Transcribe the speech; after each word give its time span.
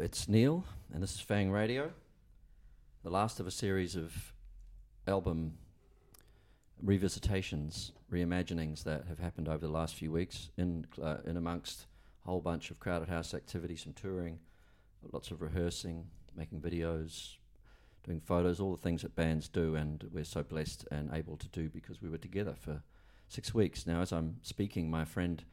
it's 0.00 0.28
Neil, 0.28 0.64
and 0.92 1.00
this 1.00 1.14
is 1.14 1.20
Fang 1.20 1.48
Radio, 1.52 1.92
the 3.04 3.10
last 3.10 3.38
of 3.38 3.46
a 3.46 3.52
series 3.52 3.94
of 3.94 4.32
album 5.06 5.52
revisitations, 6.84 7.92
reimaginings 8.12 8.82
that 8.82 9.04
have 9.08 9.20
happened 9.20 9.48
over 9.48 9.64
the 9.64 9.72
last 9.72 9.94
few 9.94 10.10
weeks, 10.10 10.50
in 10.56 10.88
uh, 11.00 11.18
in 11.24 11.36
amongst 11.36 11.86
a 12.24 12.30
whole 12.30 12.40
bunch 12.40 12.72
of 12.72 12.80
crowded 12.80 13.08
house 13.08 13.32
activities, 13.32 13.84
some 13.84 13.92
touring, 13.92 14.40
lots 15.12 15.30
of 15.30 15.40
rehearsing, 15.40 16.06
making 16.36 16.60
videos, 16.60 17.36
doing 18.02 18.18
photos, 18.18 18.58
all 18.58 18.72
the 18.72 18.82
things 18.82 19.02
that 19.02 19.14
bands 19.14 19.46
do, 19.46 19.76
and 19.76 20.10
we're 20.12 20.24
so 20.24 20.42
blessed 20.42 20.84
and 20.90 21.12
able 21.12 21.36
to 21.36 21.46
do 21.50 21.68
because 21.68 22.02
we 22.02 22.08
were 22.08 22.18
together 22.18 22.56
for 22.58 22.82
six 23.28 23.54
weeks. 23.54 23.86
Now, 23.86 24.00
as 24.00 24.12
I'm 24.12 24.38
speaking, 24.42 24.90
my 24.90 25.04
friend, 25.04 25.44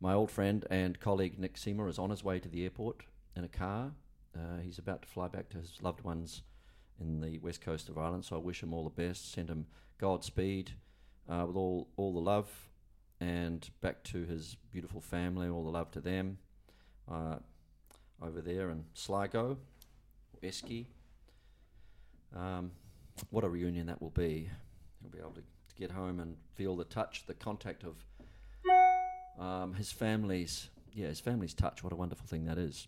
my 0.00 0.14
old 0.14 0.30
friend 0.30 0.64
and 0.70 1.00
colleague 1.00 1.36
Nick 1.36 1.58
Seymour 1.58 1.88
is 1.88 1.98
on 1.98 2.10
his 2.10 2.22
way 2.22 2.38
to 2.38 2.48
the 2.48 2.62
airport 2.62 3.02
in 3.40 3.44
a 3.44 3.48
car. 3.48 3.90
Uh, 4.36 4.58
he's 4.62 4.78
about 4.78 5.02
to 5.02 5.08
fly 5.08 5.26
back 5.26 5.48
to 5.48 5.56
his 5.56 5.78
loved 5.80 6.02
ones 6.02 6.42
in 7.00 7.20
the 7.20 7.38
west 7.38 7.62
coast 7.62 7.88
of 7.88 7.96
Ireland, 7.96 8.24
so 8.24 8.36
I 8.36 8.38
wish 8.38 8.62
him 8.62 8.74
all 8.74 8.84
the 8.84 8.90
best. 8.90 9.32
Send 9.32 9.48
him 9.48 9.66
Godspeed 9.98 10.72
uh, 11.28 11.44
with 11.46 11.56
all, 11.56 11.88
all 11.96 12.12
the 12.12 12.20
love 12.20 12.48
and 13.18 13.68
back 13.80 14.02
to 14.04 14.24
his 14.24 14.56
beautiful 14.72 15.00
family, 15.00 15.48
all 15.48 15.64
the 15.64 15.70
love 15.70 15.90
to 15.92 16.00
them 16.00 16.38
uh, 17.10 17.36
over 18.22 18.42
there 18.42 18.70
in 18.70 18.84
Sligo, 18.92 19.56
Eski. 20.42 20.86
Um, 22.36 22.72
what 23.30 23.44
a 23.44 23.48
reunion 23.48 23.86
that 23.86 24.00
will 24.00 24.10
be. 24.10 24.50
He'll 25.00 25.10
be 25.10 25.18
able 25.18 25.32
to, 25.32 25.40
to 25.40 25.74
get 25.78 25.90
home 25.90 26.20
and 26.20 26.36
feel 26.54 26.76
the 26.76 26.84
touch, 26.84 27.24
the 27.26 27.34
contact 27.34 27.84
of 27.84 28.04
um, 29.42 29.72
his 29.74 29.90
family's, 29.90 30.68
yeah, 30.92 31.08
his 31.08 31.20
family's 31.20 31.54
touch. 31.54 31.82
What 31.82 31.92
a 31.92 31.96
wonderful 31.96 32.26
thing 32.26 32.44
that 32.44 32.58
is. 32.58 32.86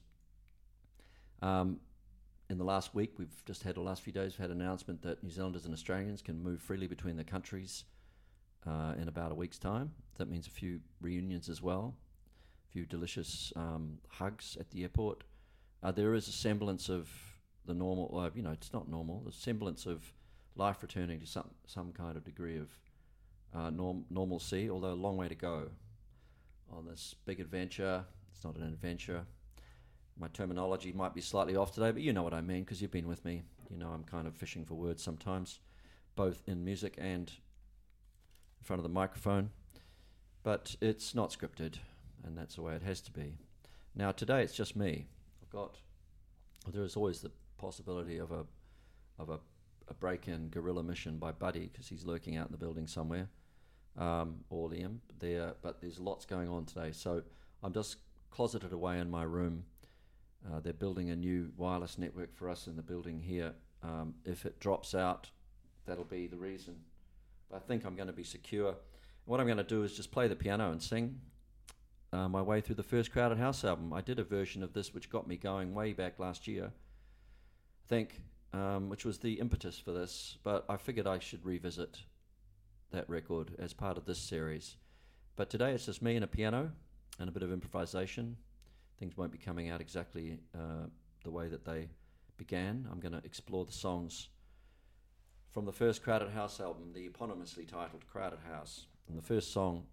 Um, 1.42 1.80
in 2.48 2.58
the 2.58 2.64
last 2.64 2.94
week, 2.94 3.18
we've 3.18 3.44
just 3.44 3.62
had 3.62 3.74
the 3.74 3.80
last 3.80 4.02
few 4.02 4.12
days, 4.12 4.32
we've 4.32 4.48
had 4.48 4.50
an 4.50 4.60
announcement 4.60 5.02
that 5.02 5.22
New 5.22 5.30
Zealanders 5.30 5.64
and 5.64 5.74
Australians 5.74 6.22
can 6.22 6.42
move 6.42 6.60
freely 6.60 6.86
between 6.86 7.16
the 7.16 7.24
countries 7.24 7.84
uh, 8.66 8.94
in 9.00 9.08
about 9.08 9.32
a 9.32 9.34
week's 9.34 9.58
time. 9.58 9.90
That 10.18 10.28
means 10.28 10.46
a 10.46 10.50
few 10.50 10.80
reunions 11.00 11.48
as 11.48 11.60
well, 11.60 11.94
a 12.68 12.72
few 12.72 12.86
delicious 12.86 13.52
um, 13.56 13.98
hugs 14.08 14.56
at 14.60 14.70
the 14.70 14.82
airport. 14.82 15.24
Uh, 15.82 15.90
there 15.90 16.14
is 16.14 16.28
a 16.28 16.32
semblance 16.32 16.88
of 16.88 17.08
the 17.64 17.74
normal, 17.74 18.18
uh, 18.18 18.30
you 18.34 18.42
know, 18.42 18.52
it's 18.52 18.72
not 18.72 18.88
normal, 18.88 19.22
the 19.24 19.32
semblance 19.32 19.86
of 19.86 20.12
life 20.54 20.82
returning 20.82 21.18
to 21.20 21.26
some, 21.26 21.48
some 21.66 21.92
kind 21.92 22.16
of 22.16 22.24
degree 22.24 22.58
of 22.58 22.68
uh, 23.54 23.70
norm, 23.70 24.04
normalcy, 24.10 24.70
although 24.70 24.92
a 24.92 24.94
long 24.94 25.16
way 25.16 25.28
to 25.28 25.34
go 25.34 25.68
on 26.70 26.86
this 26.86 27.14
big 27.24 27.40
adventure. 27.40 28.04
It's 28.34 28.44
not 28.44 28.56
an 28.56 28.64
adventure. 28.64 29.24
My 30.18 30.28
terminology 30.28 30.92
might 30.92 31.14
be 31.14 31.20
slightly 31.20 31.56
off 31.56 31.72
today, 31.72 31.90
but 31.90 32.02
you 32.02 32.12
know 32.12 32.22
what 32.22 32.34
I 32.34 32.40
mean 32.40 32.64
because 32.64 32.80
you've 32.80 32.90
been 32.90 33.08
with 33.08 33.24
me. 33.24 33.42
You 33.70 33.78
know, 33.78 33.88
I'm 33.88 34.04
kind 34.04 34.26
of 34.26 34.34
fishing 34.34 34.64
for 34.64 34.74
words 34.74 35.02
sometimes, 35.02 35.60
both 36.14 36.42
in 36.46 36.64
music 36.64 36.94
and 36.98 37.28
in 37.28 38.64
front 38.64 38.78
of 38.78 38.84
the 38.84 38.90
microphone. 38.90 39.50
But 40.42 40.76
it's 40.80 41.14
not 41.14 41.30
scripted, 41.30 41.76
and 42.24 42.36
that's 42.36 42.56
the 42.56 42.62
way 42.62 42.74
it 42.74 42.82
has 42.82 43.00
to 43.02 43.12
be. 43.12 43.34
Now, 43.94 44.12
today 44.12 44.42
it's 44.42 44.54
just 44.54 44.76
me. 44.76 45.06
I've 45.42 45.50
got, 45.50 45.76
there 46.72 46.84
is 46.84 46.96
always 46.96 47.20
the 47.20 47.30
possibility 47.58 48.18
of 48.18 48.32
a, 48.32 48.44
of 49.18 49.30
a, 49.30 49.38
a 49.88 49.94
break 49.94 50.28
in 50.28 50.48
guerrilla 50.48 50.82
mission 50.82 51.18
by 51.18 51.32
Buddy 51.32 51.70
because 51.72 51.88
he's 51.88 52.04
lurking 52.04 52.36
out 52.36 52.46
in 52.46 52.52
the 52.52 52.58
building 52.58 52.86
somewhere, 52.86 53.28
um, 53.96 54.40
or 54.50 54.68
Liam 54.68 54.98
there, 55.18 55.54
but 55.62 55.80
there's 55.80 55.98
lots 55.98 56.24
going 56.26 56.48
on 56.48 56.64
today. 56.64 56.90
So 56.92 57.22
I'm 57.62 57.72
just 57.72 57.96
closeted 58.30 58.72
away 58.72 58.98
in 58.98 59.10
my 59.10 59.22
room. 59.22 59.64
Uh, 60.46 60.60
they're 60.60 60.72
building 60.72 61.10
a 61.10 61.16
new 61.16 61.50
wireless 61.56 61.98
network 61.98 62.34
for 62.34 62.48
us 62.48 62.66
in 62.66 62.76
the 62.76 62.82
building 62.82 63.20
here. 63.20 63.52
Um, 63.82 64.14
if 64.24 64.44
it 64.44 64.60
drops 64.60 64.94
out, 64.94 65.30
that'll 65.86 66.04
be 66.04 66.26
the 66.26 66.36
reason. 66.36 66.76
But 67.50 67.56
I 67.56 67.60
think 67.60 67.84
I'm 67.84 67.96
going 67.96 68.08
to 68.08 68.12
be 68.12 68.24
secure. 68.24 68.74
What 69.24 69.40
I'm 69.40 69.46
going 69.46 69.58
to 69.58 69.64
do 69.64 69.84
is 69.84 69.94
just 69.94 70.10
play 70.10 70.26
the 70.28 70.36
piano 70.36 70.72
and 70.72 70.82
sing 70.82 71.20
uh, 72.12 72.28
my 72.28 72.42
way 72.42 72.60
through 72.60 72.74
the 72.74 72.82
first 72.82 73.12
Crowded 73.12 73.38
House 73.38 73.64
album. 73.64 73.92
I 73.92 74.00
did 74.00 74.18
a 74.18 74.24
version 74.24 74.62
of 74.62 74.72
this 74.72 74.92
which 74.92 75.10
got 75.10 75.26
me 75.26 75.36
going 75.36 75.74
way 75.74 75.92
back 75.92 76.18
last 76.18 76.46
year, 76.46 76.66
I 76.66 77.88
think, 77.88 78.20
um, 78.52 78.88
which 78.88 79.04
was 79.04 79.18
the 79.18 79.34
impetus 79.34 79.78
for 79.78 79.92
this. 79.92 80.38
But 80.42 80.64
I 80.68 80.76
figured 80.76 81.06
I 81.06 81.18
should 81.18 81.44
revisit 81.44 81.98
that 82.90 83.08
record 83.08 83.52
as 83.58 83.72
part 83.72 83.96
of 83.96 84.04
this 84.04 84.18
series. 84.18 84.76
But 85.36 85.50
today 85.50 85.72
it's 85.72 85.86
just 85.86 86.02
me 86.02 86.16
and 86.16 86.24
a 86.24 86.28
piano 86.28 86.72
and 87.18 87.28
a 87.28 87.32
bit 87.32 87.42
of 87.42 87.52
improvisation. 87.52 88.36
Things 89.02 89.16
won't 89.16 89.32
be 89.32 89.38
coming 89.38 89.68
out 89.68 89.80
exactly 89.80 90.38
uh, 90.54 90.86
the 91.24 91.30
way 91.32 91.48
that 91.48 91.64
they 91.64 91.88
began. 92.36 92.86
I'm 92.88 93.00
going 93.00 93.10
to 93.10 93.20
explore 93.24 93.64
the 93.64 93.72
songs 93.72 94.28
from 95.50 95.64
the 95.64 95.72
first 95.72 96.04
Crowded 96.04 96.30
House 96.30 96.60
album, 96.60 96.92
the 96.94 97.08
eponymously 97.08 97.66
titled 97.66 98.06
Crowded 98.06 98.38
House. 98.48 98.86
And 99.08 99.18
the 99.18 99.22
first 99.22 99.52
song, 99.52 99.86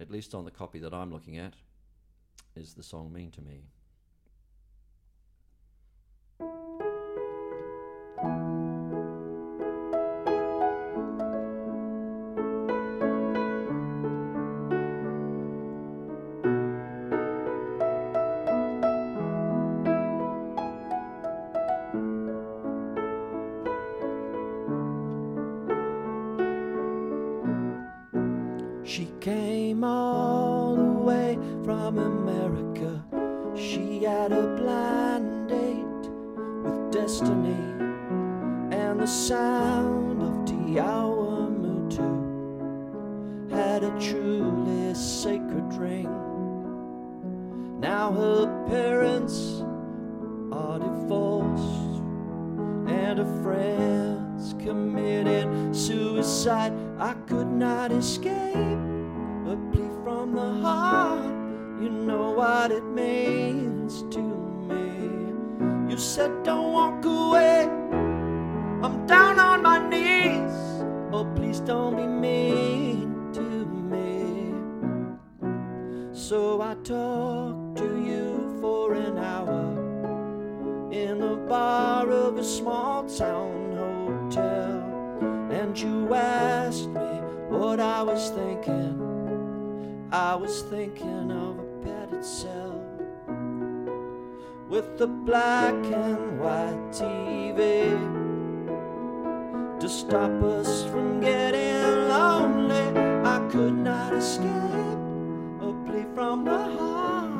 at 0.00 0.10
least 0.10 0.34
on 0.34 0.44
the 0.44 0.50
copy 0.50 0.80
that 0.80 0.92
I'm 0.92 1.12
looking 1.12 1.38
at, 1.38 1.54
is 2.56 2.74
the 2.74 2.82
song 2.82 3.12
Mean 3.12 3.30
to 3.30 3.40
Me. 3.42 3.62
Suicide. 55.72 56.72
I 56.98 57.14
could 57.26 57.46
not 57.46 57.92
escape 57.92 58.54
a 59.46 59.56
plea 59.72 59.90
from 60.04 60.34
the 60.34 60.52
heart. 60.60 61.24
You 61.80 61.90
know 61.90 62.32
what 62.32 62.70
it 62.70 62.84
means 62.84 64.02
to 64.10 64.20
me. 64.68 65.90
You 65.90 65.96
said, 65.98 66.42
Don't 66.42 66.72
walk 66.72 67.04
away. 67.04 67.64
I'm 68.82 69.06
down 69.06 69.38
on 69.38 69.62
my 69.62 69.78
knees. 69.88 70.52
Oh, 71.12 71.24
please 71.34 71.60
don't 71.60 71.96
be 71.96 72.06
mean 72.06 73.32
to 73.32 73.40
me. 73.92 74.54
So 76.12 76.60
I 76.60 76.74
talked 76.74 77.78
to 77.78 77.88
you 78.10 78.58
for 78.60 78.94
an 78.94 79.18
hour 79.18 79.78
in 80.92 81.20
the 81.20 81.36
bar 81.48 82.10
of 82.10 82.36
a 82.38 82.44
small 82.44 83.04
town. 83.08 83.67
You 85.80 86.12
asked 86.12 86.88
me 86.88 87.20
what 87.50 87.78
I 87.78 88.02
was 88.02 88.30
thinking. 88.30 90.08
I 90.10 90.34
was 90.34 90.62
thinking 90.62 91.30
of 91.30 91.60
a 91.60 91.84
padded 91.84 92.24
cell 92.24 92.82
with 94.68 95.00
a 95.00 95.06
black 95.06 95.74
and 95.74 96.40
white 96.40 96.90
TV 96.90 97.94
to 99.78 99.88
stop 99.88 100.42
us 100.42 100.82
from 100.86 101.20
getting 101.20 102.08
lonely. 102.08 103.00
I 103.24 103.38
could 103.48 103.74
not 103.74 104.14
escape 104.14 104.98
a 105.62 105.72
plea 105.86 106.06
from 106.12 106.44
the 106.44 106.58
heart. 106.58 107.30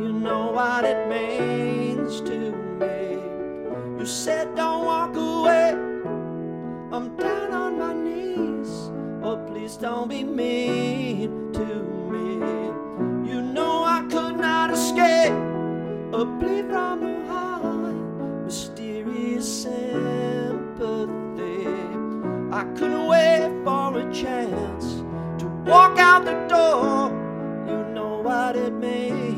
You 0.00 0.10
know 0.10 0.52
what 0.52 0.86
it 0.86 1.06
means 1.10 2.22
to 2.22 2.50
me. 2.80 3.18
You 3.98 4.06
said, 4.06 4.54
Don't 4.56 4.86
walk 4.86 5.14
away. 5.16 5.23
I'm 6.94 7.16
down 7.16 7.52
on 7.52 7.76
my 7.76 7.92
knees. 7.92 8.92
Oh, 9.24 9.36
please 9.48 9.76
don't 9.76 10.08
be 10.08 10.22
mean 10.22 11.52
to 11.52 11.66
me. 12.12 12.36
You 13.28 13.42
know 13.42 13.82
I 13.82 14.06
could 14.08 14.36
not 14.36 14.70
escape 14.70 15.32
a 16.12 16.24
plea 16.38 16.62
from 16.62 17.00
the 17.00 17.26
heart. 17.26 17.96
Mysterious 18.44 19.62
sympathy. 19.62 21.66
I 22.52 22.62
couldn't 22.76 23.08
wait 23.08 23.50
for 23.64 23.98
a 23.98 24.14
chance 24.14 25.02
to 25.40 25.46
walk 25.66 25.98
out 25.98 26.24
the 26.24 26.46
door. 26.46 27.10
You 27.66 27.92
know 27.92 28.20
what 28.22 28.54
it 28.54 28.72
means 28.72 29.33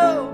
know? 0.00 0.29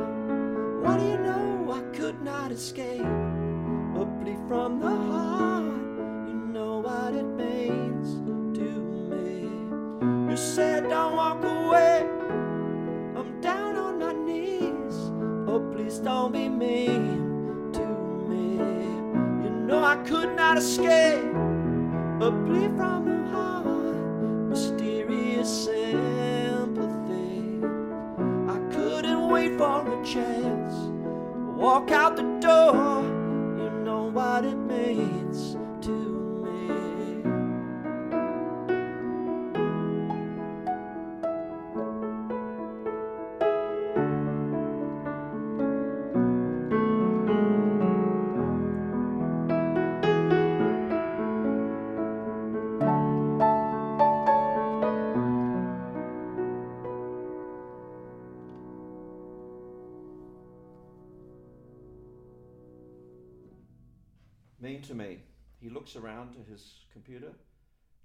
To 64.88 64.94
me. 64.94 65.18
He 65.60 65.68
looks 65.68 65.96
around 65.96 66.32
to 66.32 66.50
his 66.50 66.84
computer 66.92 67.32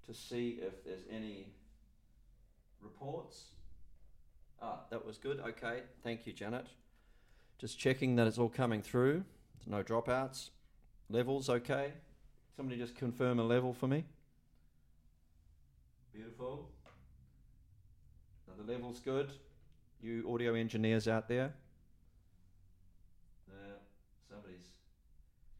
to 0.06 0.14
see 0.14 0.60
if 0.60 0.84
there's 0.84 1.04
any 1.10 1.46
reports. 2.80 3.44
Ah, 4.60 4.80
that 4.90 5.04
was 5.04 5.18
good. 5.18 5.40
Okay, 5.40 5.82
thank 6.02 6.26
you, 6.26 6.32
Janet. 6.32 6.66
Just 7.58 7.78
checking 7.78 8.16
that 8.16 8.26
it's 8.26 8.38
all 8.38 8.48
coming 8.48 8.82
through. 8.82 9.24
No 9.66 9.82
dropouts. 9.82 10.50
Levels 11.08 11.48
okay. 11.48 11.92
Somebody 12.56 12.78
just 12.78 12.96
confirm 12.96 13.38
a 13.38 13.44
level 13.44 13.72
for 13.72 13.86
me. 13.86 14.04
Beautiful. 16.12 16.68
Now 18.46 18.54
the 18.62 18.70
level's 18.70 19.00
good. 19.00 19.30
You 20.02 20.28
audio 20.32 20.54
engineers 20.54 21.06
out 21.06 21.28
there. 21.28 21.52
Yeah, 23.48 23.74
somebody's 24.28 24.66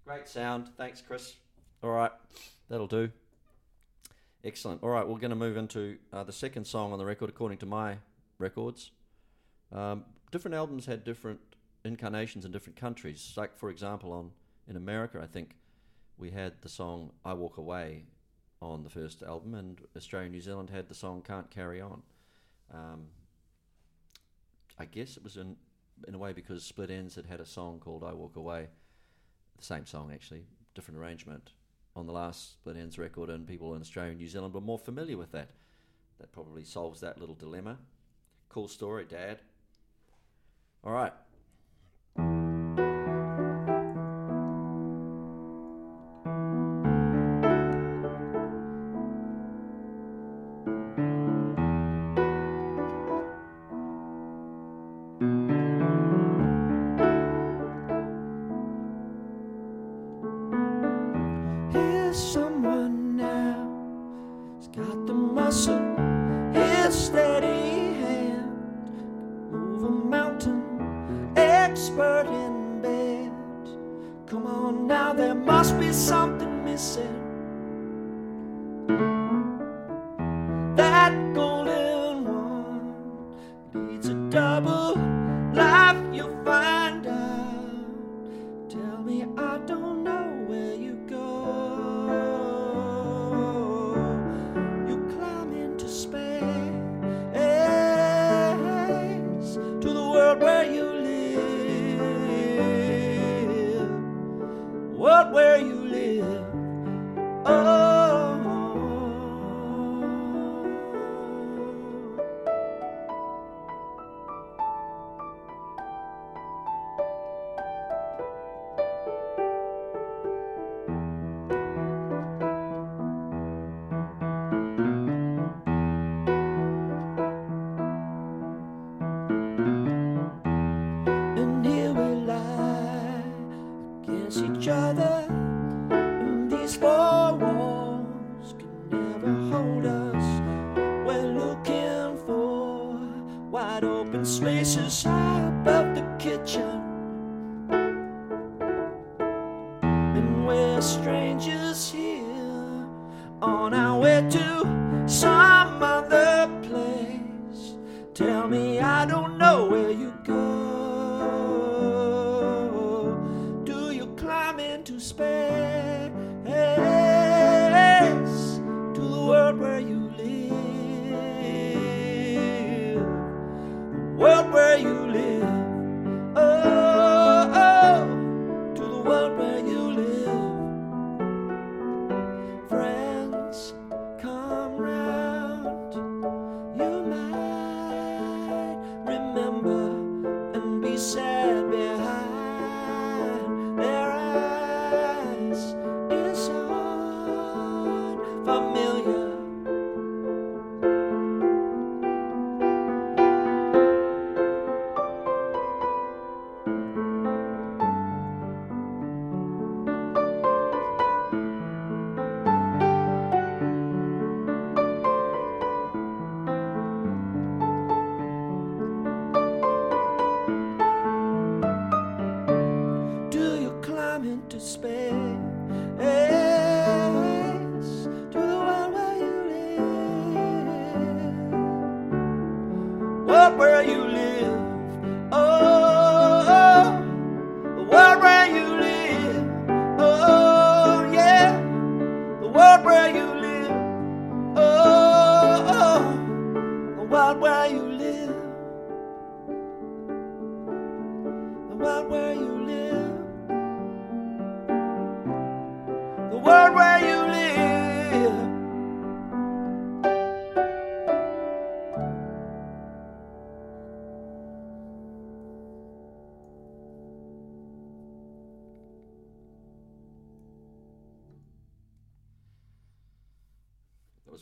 Great 0.04 0.28
sound. 0.28 0.68
Thanks, 0.76 1.00
Chris. 1.00 1.37
All 1.82 1.90
right, 1.90 2.11
that'll 2.68 2.88
do. 2.88 3.11
Excellent. 4.44 4.82
All 4.82 4.90
right, 4.90 5.06
we're 5.06 5.18
going 5.18 5.30
to 5.30 5.37
move 5.37 5.56
into 5.56 5.99
uh, 6.12 6.25
the 6.25 6.32
second 6.32 6.66
song 6.66 6.92
on 6.92 6.99
the 6.99 7.04
record, 7.04 7.28
according 7.28 7.59
to 7.59 7.66
my 7.66 7.99
records. 8.38 8.90
Um, 9.71 10.04
different 10.32 10.56
albums 10.56 10.87
had 10.87 11.04
different 11.04 11.38
incarnations 11.85 12.44
in 12.44 12.50
different 12.50 12.76
countries. 12.76 13.32
Like, 13.37 13.56
for 13.56 13.71
example, 13.71 14.12
on 14.12 14.32
in 14.66 14.76
America, 14.76 15.21
I 15.23 15.26
think 15.26 15.56
we 16.18 16.30
had 16.30 16.54
the 16.62 16.68
song 16.68 17.12
"I 17.25 17.35
Walk 17.35 17.59
Away" 17.59 18.04
on 18.61 18.82
the 18.82 18.90
first 18.90 19.23
album, 19.23 19.54
and 19.54 19.80
Australia 19.97 20.26
and 20.26 20.35
New 20.35 20.40
Zealand 20.40 20.71
had 20.71 20.88
the 20.88 20.94
song 20.94 21.23
"Can't 21.23 21.50
Carry 21.50 21.80
On." 21.80 22.02
Um, 22.75 23.06
I 24.78 24.85
guess 24.87 25.16
it 25.16 25.23
was 25.23 25.37
in 25.37 25.56
in 26.09 26.14
a 26.16 26.18
way 26.18 26.32
because 26.32 26.64
Split 26.64 26.90
Enz 26.90 27.14
had 27.14 27.26
had 27.26 27.38
a 27.40 27.47
song 27.47 27.78
called 27.78 28.02
"I 28.02 28.12
Walk 28.12 28.35
Away." 28.35 28.68
Same 29.62 29.87
song 29.87 30.11
actually, 30.12 30.42
different 30.75 30.99
arrangement 30.99 31.52
on 31.95 32.07
the 32.07 32.12
last 32.12 32.54
Split 32.54 32.76
Enz 32.76 32.99
record, 32.99 33.31
and 33.31 33.47
people 33.47 33.75
in 33.75 33.81
Australia 33.81 34.11
and 34.11 34.19
New 34.19 34.26
Zealand 34.26 34.54
were 34.54 34.61
more 34.61 34.78
familiar 34.78 35.16
with 35.16 35.31
that. 35.31 35.50
That 36.19 36.33
probably 36.33 36.64
solves 36.64 37.00
that 37.00 37.21
little 37.21 37.37
dilemma. 37.37 37.78
Cool 38.49 38.66
story, 38.66 39.04
Dad. 39.09 39.38
All 40.83 40.92
right. 40.92 41.12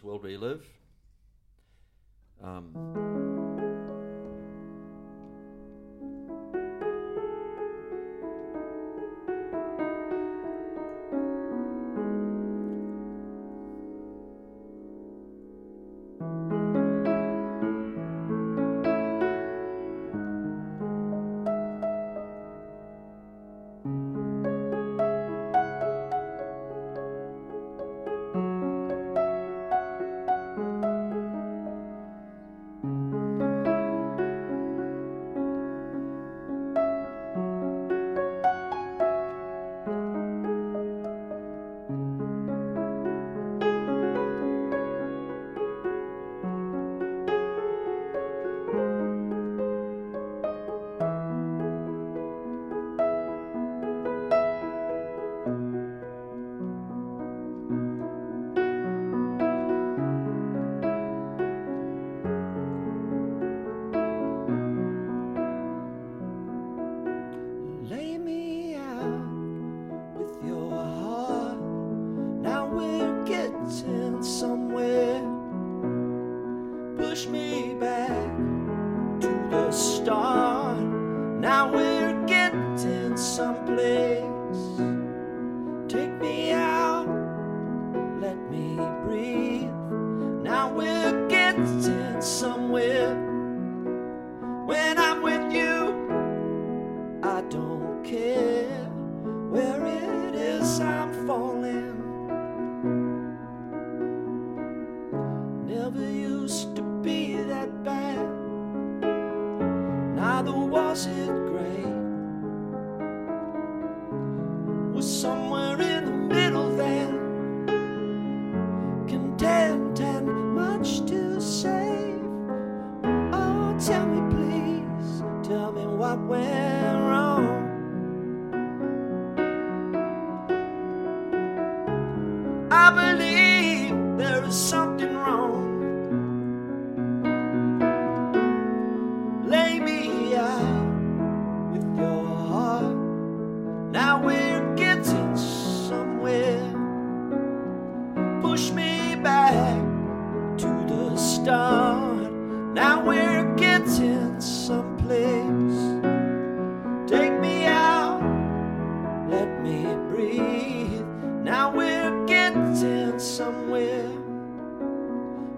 world 0.03 0.23
we 0.23 0.37
live. 0.37 0.80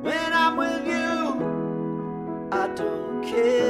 When 0.02 0.32
I'm 0.32 0.56
with 0.56 0.86
you, 0.86 2.48
I 2.52 2.68
don't 2.76 3.24
care. 3.24 3.61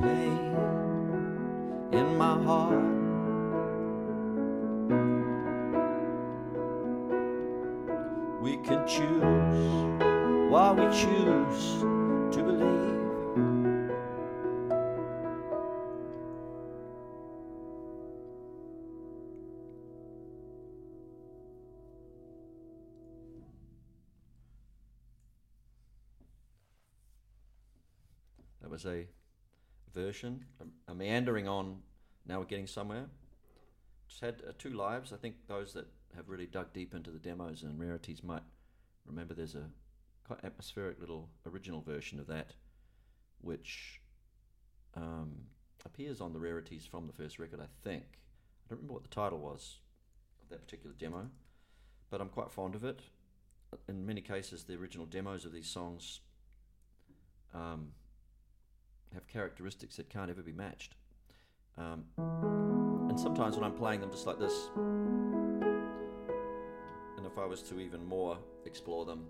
Pain 0.00 0.54
in 1.92 2.16
my 2.16 2.42
heart. 2.42 2.84
We 8.42 8.56
can 8.58 8.86
choose 8.86 10.50
why 10.50 10.72
we 10.72 10.84
choose 10.94 11.80
to 12.34 12.42
believe. 12.42 12.88
That 28.60 28.70
was 28.70 28.86
a 28.86 29.06
version, 29.98 30.44
a, 30.60 30.92
a 30.92 30.94
meandering 30.94 31.48
on. 31.48 31.78
Now 32.26 32.38
we're 32.38 32.44
getting 32.44 32.68
somewhere. 32.68 33.06
Just 34.08 34.20
had 34.20 34.42
uh, 34.46 34.52
two 34.56 34.70
lives. 34.70 35.12
I 35.12 35.16
think 35.16 35.34
those 35.48 35.72
that 35.72 35.86
have 36.14 36.28
really 36.28 36.46
dug 36.46 36.72
deep 36.72 36.94
into 36.94 37.10
the 37.10 37.18
demos 37.18 37.62
and 37.62 37.78
rarities 37.78 38.22
might 38.22 38.42
remember 39.04 39.34
there's 39.34 39.56
a 39.56 39.70
quite 40.24 40.44
atmospheric 40.44 41.00
little 41.00 41.28
original 41.46 41.80
version 41.80 42.20
of 42.20 42.26
that, 42.28 42.52
which 43.40 44.00
um, 44.94 45.32
appears 45.84 46.20
on 46.20 46.32
the 46.32 46.38
rarities 46.38 46.86
from 46.86 47.06
the 47.06 47.12
first 47.12 47.38
record. 47.38 47.60
I 47.60 47.68
think 47.82 48.04
I 48.04 48.68
don't 48.68 48.78
remember 48.78 48.94
what 48.94 49.02
the 49.02 49.08
title 49.08 49.38
was 49.38 49.78
of 50.42 50.48
that 50.50 50.64
particular 50.64 50.94
demo, 50.96 51.28
but 52.08 52.20
I'm 52.20 52.28
quite 52.28 52.52
fond 52.52 52.76
of 52.76 52.84
it. 52.84 53.00
In 53.88 54.06
many 54.06 54.20
cases, 54.20 54.62
the 54.62 54.76
original 54.76 55.06
demos 55.06 55.44
of 55.44 55.52
these 55.52 55.68
songs 55.68 56.20
um, 57.52 57.88
have 59.14 59.26
characteristics 59.26 59.96
that 59.96 60.08
can't 60.08 60.30
ever 60.30 60.42
be 60.42 60.52
matched. 60.52 60.94
Um, 61.76 62.04
and 63.08 63.18
sometimes 63.18 63.56
when 63.56 63.64
I'm 63.64 63.74
playing 63.74 64.00
them 64.00 64.10
just 64.10 64.26
like 64.26 64.38
this, 64.38 64.70
and 67.16 67.26
if 67.26 67.38
I 67.38 67.46
was 67.46 67.62
to 67.62 67.80
even 67.80 68.04
more 68.04 68.38
explore 68.64 69.04
them, 69.04 69.26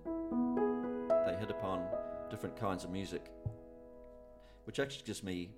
they 1.26 1.36
hit 1.38 1.50
upon 1.50 1.84
different 2.30 2.56
kinds 2.56 2.84
of 2.84 2.90
music, 2.90 3.30
which 4.64 4.78
actually 4.78 5.04
gives 5.04 5.22
me 5.22 5.50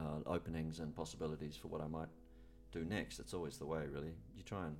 uh, 0.00 0.20
openings 0.26 0.80
and 0.80 0.94
possibilities 0.94 1.56
for 1.56 1.68
what 1.68 1.80
I 1.80 1.86
might 1.86 2.08
do 2.72 2.84
next. 2.84 3.18
It's 3.18 3.34
always 3.34 3.56
the 3.56 3.66
way, 3.66 3.84
really. 3.90 4.12
You 4.36 4.42
try 4.42 4.66
and 4.66 4.76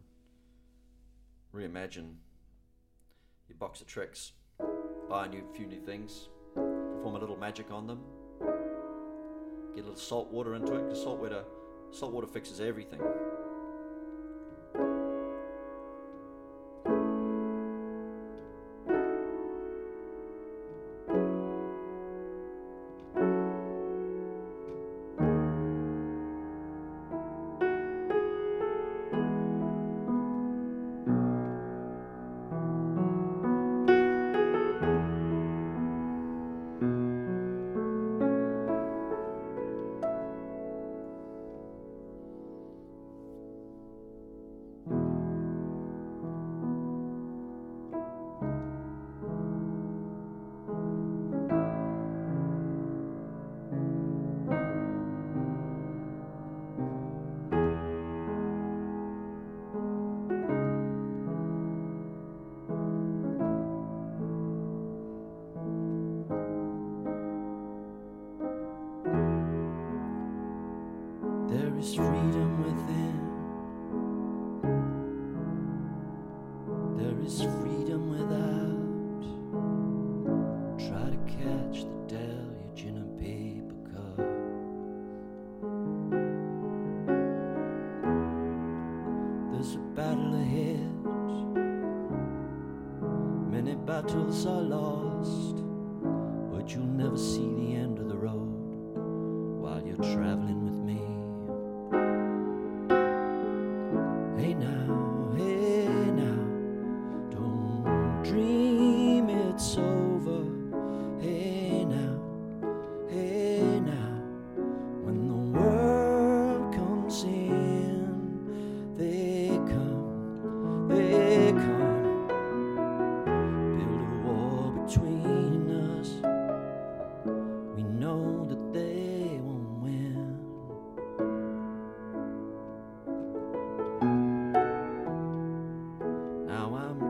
reimagine 1.54 2.14
your 3.48 3.56
box 3.58 3.80
of 3.80 3.86
tricks, 3.86 4.32
buy 5.08 5.26
a 5.26 5.28
new 5.28 5.44
few 5.54 5.66
new 5.66 5.80
things, 5.80 6.28
perform 6.54 7.14
a 7.14 7.18
little 7.18 7.36
magic 7.36 7.70
on 7.70 7.86
them, 7.86 8.00
get 8.40 9.84
a 9.84 9.86
little 9.86 9.96
salt 9.96 10.30
water 10.30 10.54
into 10.54 10.74
it 10.74 10.84
because 10.84 11.02
salt 11.02 11.20
water, 11.20 11.44
salt 11.90 12.12
water 12.12 12.26
fixes 12.26 12.60
everything. 12.60 13.00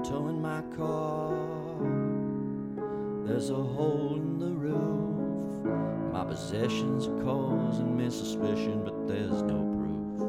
Towing 0.08 0.40
my 0.40 0.62
car. 0.76 1.34
There's 3.26 3.50
a 3.50 3.54
hole 3.54 4.14
in 4.14 4.38
the 4.38 4.52
roof. 4.52 5.64
My 6.12 6.24
possessions 6.24 7.08
are 7.08 7.22
causing 7.24 7.96
me 7.96 8.08
suspicion, 8.08 8.82
but 8.84 9.08
there's 9.08 9.42
no 9.42 9.58
proof. 9.74 10.20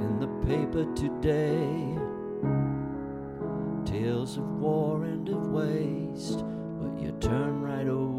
In 0.00 0.18
the 0.18 0.28
paper 0.46 0.86
today, 0.94 1.98
tales 3.84 4.38
of 4.38 4.44
war 4.44 5.04
and 5.04 5.28
of 5.28 5.48
waste, 5.48 6.42
but 6.80 7.02
you 7.02 7.12
turn 7.20 7.60
right 7.60 7.86
over 7.86 8.09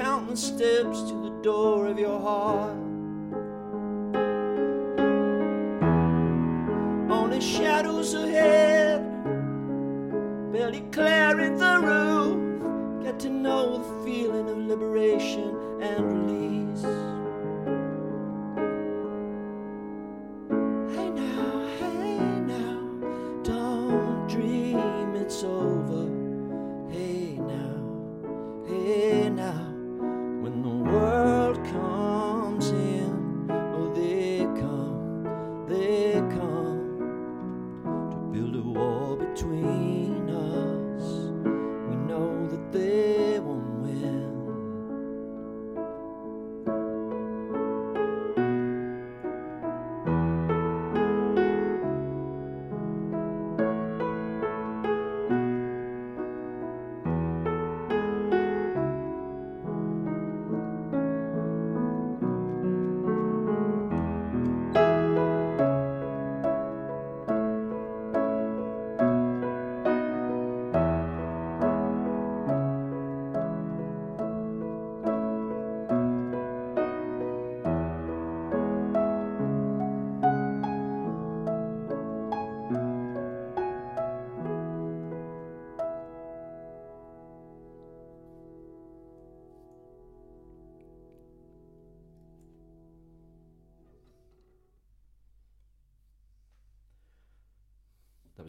lips 0.00 1.02
to 1.02 1.14
the 1.22 1.42
door 1.42 1.86
of 1.86 1.98
your 1.98 2.18
heart. 2.20 2.76
Only 7.10 7.40
shadows 7.40 8.14
ahead, 8.14 9.02
barely 10.52 10.80
clearing 10.90 11.58
the 11.58 11.80
roof. 11.80 13.04
Get 13.04 13.20
to 13.20 13.28
know 13.28 13.78
the 13.78 14.04
feeling 14.04 14.48
of 14.48 14.56
liberation 14.56 15.54
and 15.82 16.00
release. 16.12 16.84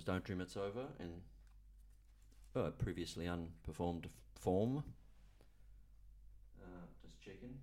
Was 0.01 0.05
Don't 0.05 0.23
Dream 0.23 0.41
It's 0.41 0.57
Over 0.57 0.87
in 0.99 1.11
uh, 2.55 2.71
previously 2.71 3.25
unperformed 3.25 4.05
form. 4.33 4.83
Uh, 6.59 6.85
just 7.03 7.21
checking. 7.21 7.53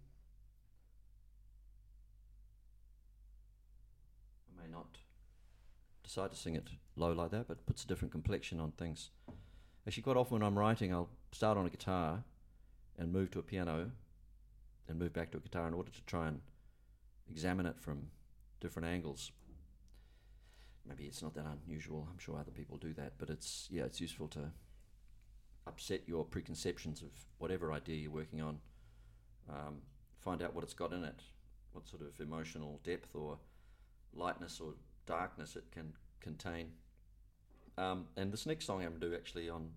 I 4.48 4.62
may 4.62 4.70
not 4.70 4.98
decide 6.04 6.30
to 6.30 6.36
sing 6.36 6.54
it 6.54 6.68
low 6.94 7.10
like 7.10 7.32
that, 7.32 7.48
but 7.48 7.54
it 7.54 7.66
puts 7.66 7.82
a 7.82 7.88
different 7.88 8.12
complexion 8.12 8.60
on 8.60 8.70
things. 8.70 9.10
Actually, 9.84 10.04
quite 10.04 10.16
often 10.16 10.34
when 10.34 10.44
I'm 10.44 10.56
writing, 10.56 10.94
I'll 10.94 11.10
start 11.32 11.58
on 11.58 11.66
a 11.66 11.70
guitar 11.70 12.22
and 12.96 13.12
move 13.12 13.32
to 13.32 13.40
a 13.40 13.42
piano, 13.42 13.90
and 14.88 14.96
move 14.96 15.12
back 15.12 15.32
to 15.32 15.38
a 15.38 15.40
guitar 15.40 15.66
in 15.66 15.74
order 15.74 15.90
to 15.90 16.02
try 16.04 16.28
and 16.28 16.40
examine 17.28 17.66
it 17.66 17.80
from 17.80 18.10
different 18.60 18.86
angles 18.86 19.32
maybe 20.88 21.04
it's 21.04 21.22
not 21.22 21.34
that 21.34 21.44
unusual. 21.66 22.08
I'm 22.10 22.18
sure 22.18 22.38
other 22.38 22.50
people 22.50 22.76
do 22.76 22.92
that, 22.94 23.12
but 23.18 23.30
it's 23.30 23.68
yeah, 23.70 23.84
it's 23.84 24.00
useful 24.00 24.28
to 24.28 24.50
upset 25.66 26.02
your 26.06 26.24
preconceptions 26.24 27.02
of 27.02 27.10
whatever 27.38 27.72
idea 27.72 27.96
you're 27.96 28.10
working 28.10 28.40
on. 28.40 28.58
Um, 29.48 29.82
find 30.20 30.42
out 30.42 30.54
what 30.54 30.64
it's 30.64 30.74
got 30.74 30.92
in 30.92 31.04
it, 31.04 31.22
what 31.72 31.86
sort 31.86 32.02
of 32.02 32.18
emotional 32.20 32.80
depth 32.82 33.14
or 33.14 33.38
lightness 34.14 34.60
or 34.60 34.74
darkness 35.06 35.56
it 35.56 35.64
can 35.70 35.92
contain. 36.20 36.70
Um, 37.76 38.06
and 38.16 38.32
this 38.32 38.46
next 38.46 38.66
song 38.66 38.82
I'm 38.82 38.88
going 38.88 39.00
to 39.00 39.08
do 39.10 39.14
actually 39.14 39.48
on 39.48 39.70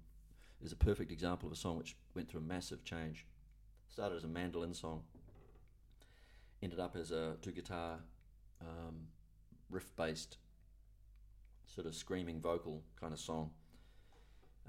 is 0.64 0.72
a 0.72 0.76
perfect 0.76 1.12
example 1.12 1.48
of 1.48 1.54
a 1.54 1.56
song 1.58 1.78
which 1.78 1.96
went 2.16 2.30
through 2.30 2.42
a 2.42 2.44
massive 2.44 2.84
change. 2.84 3.26
Started 3.90 4.16
as 4.16 4.24
a 4.24 4.28
mandolin 4.28 4.74
song, 4.74 5.04
ended 6.64 6.80
up 6.80 6.96
as 6.96 7.12
a 7.12 7.36
two 7.42 7.52
guitar 7.52 8.00
um, 8.62 9.08
riff 9.70 9.96
based 9.96 10.38
sort 11.74 11.88
of 11.88 11.96
screaming 11.96 12.42
vocal 12.42 12.84
kind 13.00 13.14
of 13.14 13.20
song. 13.20 13.52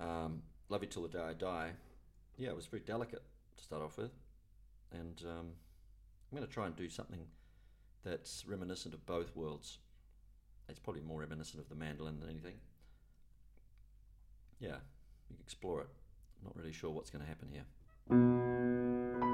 Um, 0.00 0.42
Love 0.68 0.82
You 0.82 0.88
Till 0.88 1.02
the 1.02 1.08
Day 1.08 1.20
I 1.20 1.32
Die. 1.32 1.70
Yeah, 2.36 2.50
it 2.50 2.56
was 2.56 2.66
very 2.66 2.82
delicate 2.82 3.22
to 3.56 3.64
start 3.64 3.82
off 3.82 3.98
with. 3.98 4.12
And 4.92 5.22
um, 5.26 5.48
I'm 6.30 6.36
going 6.36 6.46
to 6.46 6.52
try 6.52 6.66
and 6.66 6.76
do 6.76 6.88
something 6.88 7.20
that's 8.04 8.44
reminiscent 8.46 8.94
of 8.94 9.04
both 9.06 9.34
worlds. 9.36 9.78
It's 10.68 10.78
probably 10.78 11.02
more 11.02 11.20
reminiscent 11.20 11.62
of 11.62 11.68
the 11.68 11.74
mandolin 11.74 12.20
than 12.20 12.30
anything. 12.30 12.54
Yeah, 14.60 14.76
you 15.28 15.36
can 15.36 15.40
explore 15.40 15.80
it. 15.80 15.88
Not 16.44 16.56
really 16.56 16.72
sure 16.72 16.90
what's 16.90 17.10
going 17.10 17.24
to 17.24 17.28
happen 17.28 17.48
here. 17.50 19.31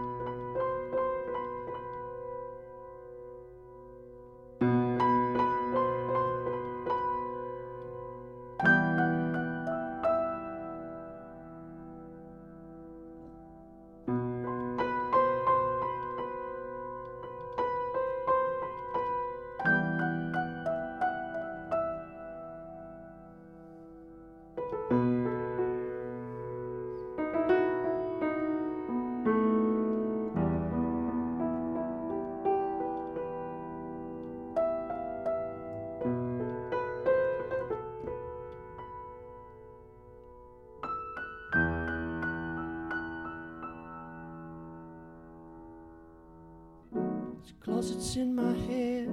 Closets 47.68 48.16
in 48.16 48.34
my 48.34 48.54
head 48.66 49.08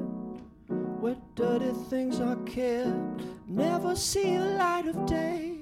where 1.02 1.18
dirty 1.36 1.74
things 1.89 2.22
are 2.22 2.38
kept, 2.46 3.22
never 3.48 3.94
see 3.98 4.38
the 4.38 4.46
light 4.46 4.88
of 4.88 5.06
day. 5.06 5.58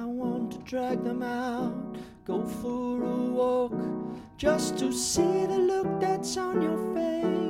I 0.00 0.04
want 0.04 0.52
to 0.52 0.58
drag 0.58 1.02
them 1.02 1.24
out, 1.24 1.98
go 2.24 2.44
for 2.44 3.02
a 3.02 3.16
walk, 3.40 3.74
just 4.36 4.78
to 4.78 4.92
see 4.92 5.44
the 5.46 5.58
look 5.58 6.00
that's 6.00 6.36
on 6.36 6.62
your 6.62 6.78
face. 6.94 7.47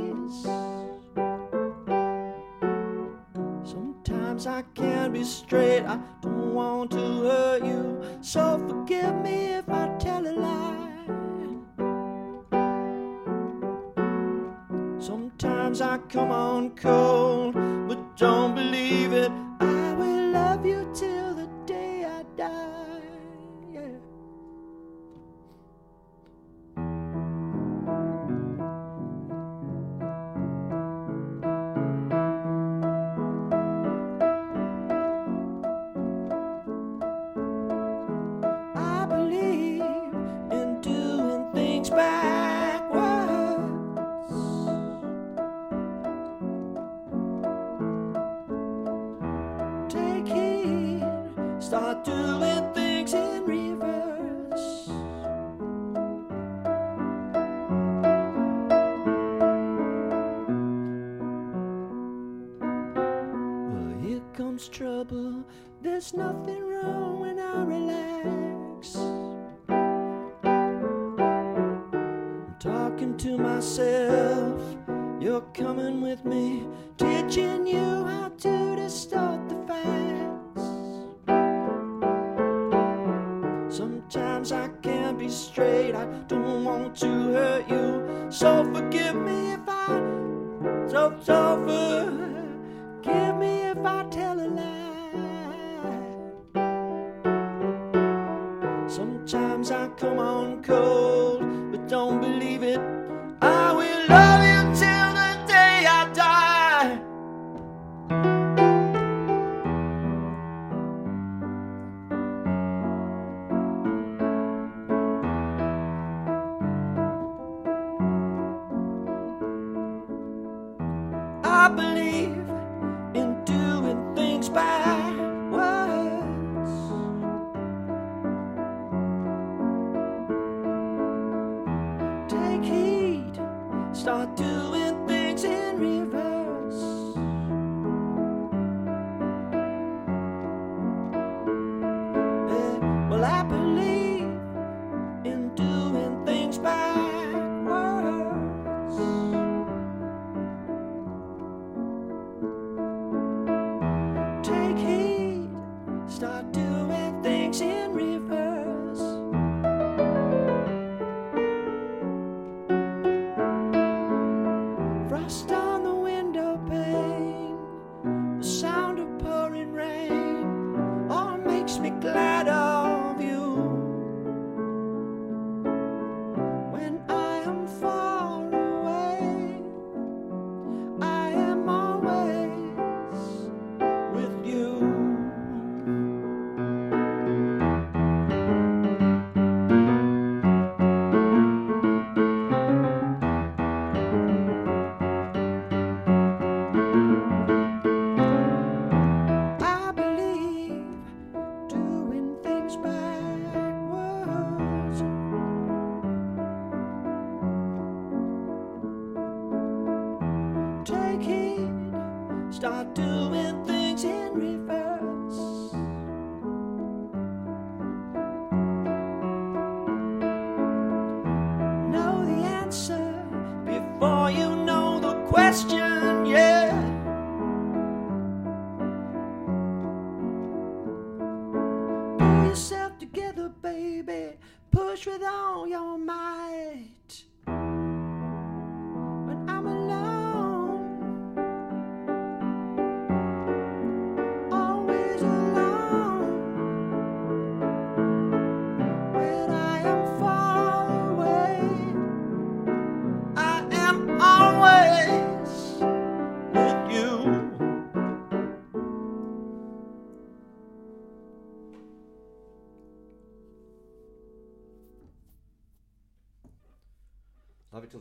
Straight, 85.30 85.94
I 85.94 86.04
don't 86.26 86.64
want 86.64 86.96
to 86.96 87.06
hurt 87.06 87.68
you. 87.68 87.77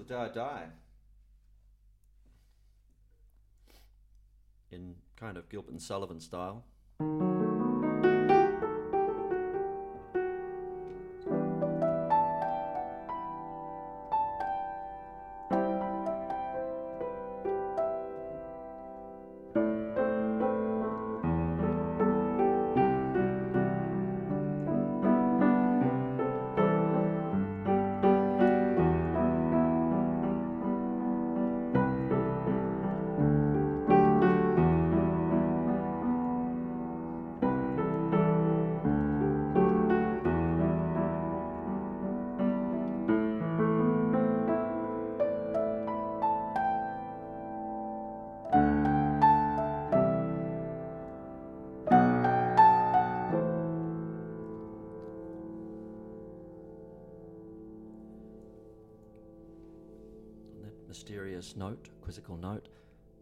Day 0.08 0.16
I 0.16 0.30
die. 0.30 0.68
In 4.72 4.96
kind 5.18 5.38
of 5.38 5.50
Gilbert 5.50 5.72
and 5.72 5.82
Sullivan 5.82 6.22
style. 6.22 6.64
Note, 61.58 61.90
quizzical 62.02 62.38
note, 62.38 62.70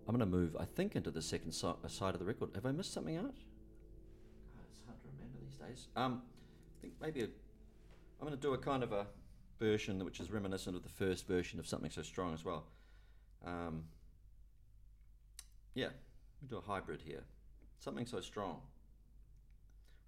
I'm 0.07 0.15
going 0.15 0.19
to 0.19 0.37
move, 0.37 0.55
I 0.59 0.65
think, 0.65 0.95
into 0.95 1.09
the 1.09 1.21
second 1.21 1.51
si- 1.51 1.65
uh, 1.67 1.87
side 1.87 2.13
of 2.13 2.19
the 2.19 2.25
record. 2.25 2.49
Have 2.53 2.65
I 2.65 2.71
missed 2.71 2.93
something 2.93 3.17
out? 3.17 3.33
It's 4.69 4.81
hard 4.85 5.01
to 5.01 5.07
remember 5.15 5.39
these 5.41 5.55
days. 5.55 5.87
Um, 5.95 6.21
I 6.77 6.81
think 6.81 6.93
maybe 7.01 7.21
I'm 7.23 8.27
going 8.27 8.31
to 8.31 8.37
do 8.37 8.53
a 8.53 8.57
kind 8.57 8.83
of 8.83 8.91
a 8.91 9.07
version 9.59 10.03
which 10.05 10.19
is 10.19 10.29
reminiscent 10.29 10.75
of 10.75 10.83
the 10.83 10.89
first 10.89 11.27
version 11.27 11.59
of 11.59 11.67
Something 11.67 11.89
So 11.89 12.03
Strong 12.03 12.33
as 12.33 12.45
well. 12.45 12.65
Um, 13.45 13.85
yeah, 15.73 15.89
we 16.41 16.47
do 16.47 16.57
a 16.57 16.61
hybrid 16.61 17.01
here. 17.01 17.23
Something 17.79 18.05
So 18.05 18.21
Strong. 18.21 18.61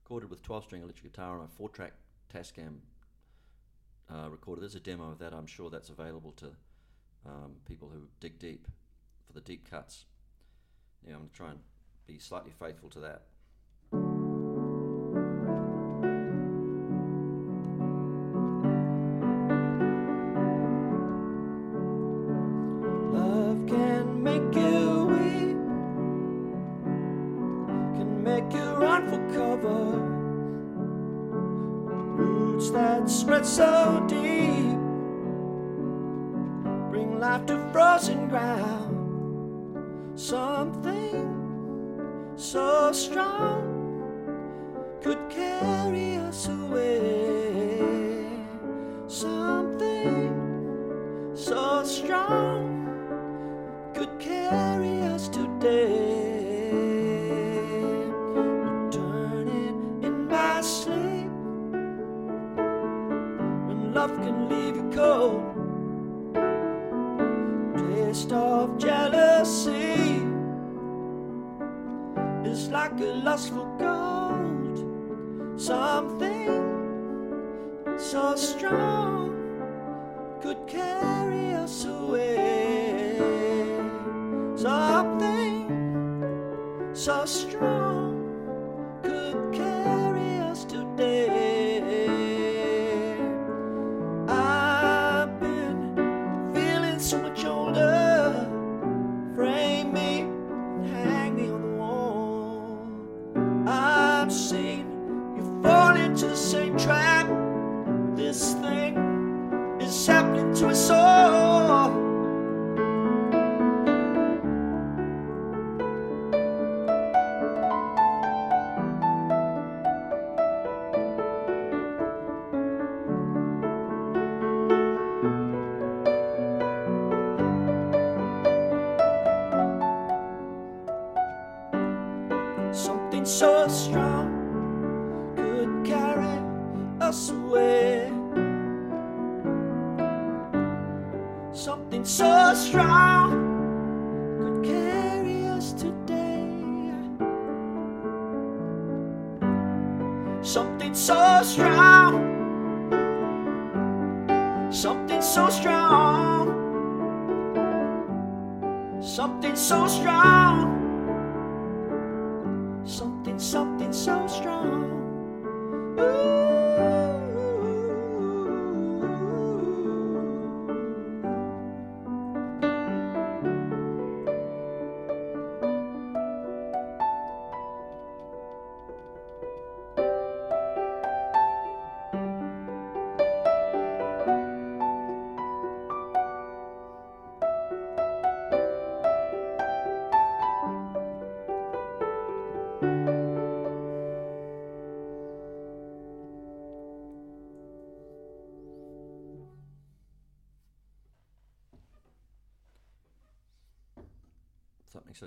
Recorded 0.04 0.30
with 0.30 0.44
12 0.44 0.64
string 0.66 0.82
electric 0.84 1.12
guitar 1.12 1.40
on 1.40 1.46
a 1.46 1.48
4 1.48 1.70
track 1.70 1.94
Tascam 2.34 2.78
uh, 4.14 4.30
recorder. 4.30 4.62
There's 4.62 4.76
a 4.76 4.80
demo 4.80 5.12
of 5.12 5.20
that. 5.20 5.34
I'm 5.34 5.48
sure 5.48 5.70
that's 5.70 5.90
available 5.90 6.32
to 6.34 6.52
um, 7.28 7.54
people 7.66 7.90
who 7.94 8.08
dig 8.20 8.40
deep 8.40 8.68
for 9.26 9.34
the 9.34 9.42
deep 9.42 9.70
cuts. 9.70 10.06
I'm 11.06 11.14
going 11.14 11.30
to 11.30 11.36
try 11.36 11.52
and 11.52 11.60
be 12.06 12.20
slightly 12.20 12.52
faithful 12.52 12.90
to 12.92 13.00
that. 13.02 13.24
strong 51.88 52.86
could 53.94 54.20
carry 54.20 55.02
us 55.04 55.30
today. 55.30 56.68
Turning 58.92 60.04
in 60.04 60.28
my 60.28 60.60
sleep 60.60 61.32
when 63.68 63.94
love 63.94 64.14
can 64.16 64.50
leave 64.50 64.76
you 64.76 64.90
cold. 64.94 65.56
Taste 67.78 68.34
of 68.34 68.78
jealousy 68.78 70.22
is 72.44 72.68
like 72.68 73.00
a 73.00 73.14
lust 73.24 73.54
for 73.54 73.68
gold, 73.80 74.78
something 75.60 76.52
so 77.98 78.36
strong. 78.36 78.97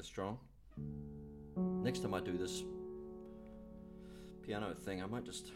strong. 0.03 0.39
Next 1.57 2.01
time 2.01 2.15
I 2.15 2.21
do 2.21 2.37
this 2.37 2.63
piano 4.43 4.75
thing, 4.75 5.03
I 5.03 5.07
might 5.07 5.25
just 5.25 5.53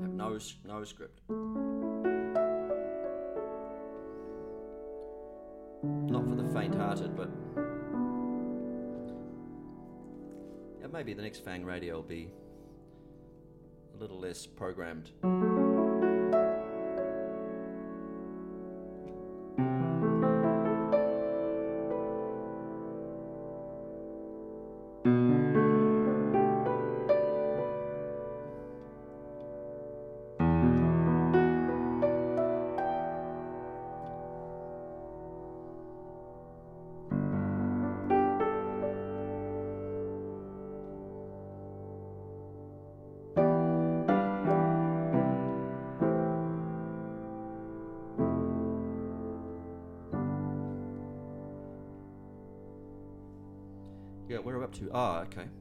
have 0.00 0.10
no, 0.10 0.38
no 0.64 0.84
script. 0.84 1.20
Not 5.82 6.28
for 6.28 6.34
the 6.34 6.48
faint 6.52 6.74
hearted, 6.74 7.16
but. 7.16 7.30
Yeah, 10.80 10.86
maybe 10.92 11.14
the 11.14 11.22
next 11.22 11.44
Fang 11.44 11.64
Radio 11.64 11.96
will 11.96 12.02
be 12.02 12.30
a 13.94 14.00
little 14.00 14.18
less 14.18 14.46
programmed. 14.46 15.10
Ah, 54.92 55.22
okay. 55.22 55.59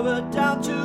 Drove 0.00 0.24
her 0.24 0.30
down 0.32 0.62
to 0.62 0.79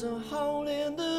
There's 0.00 0.12
a 0.12 0.18
hole 0.28 0.68
in 0.68 0.94
the 0.94 1.17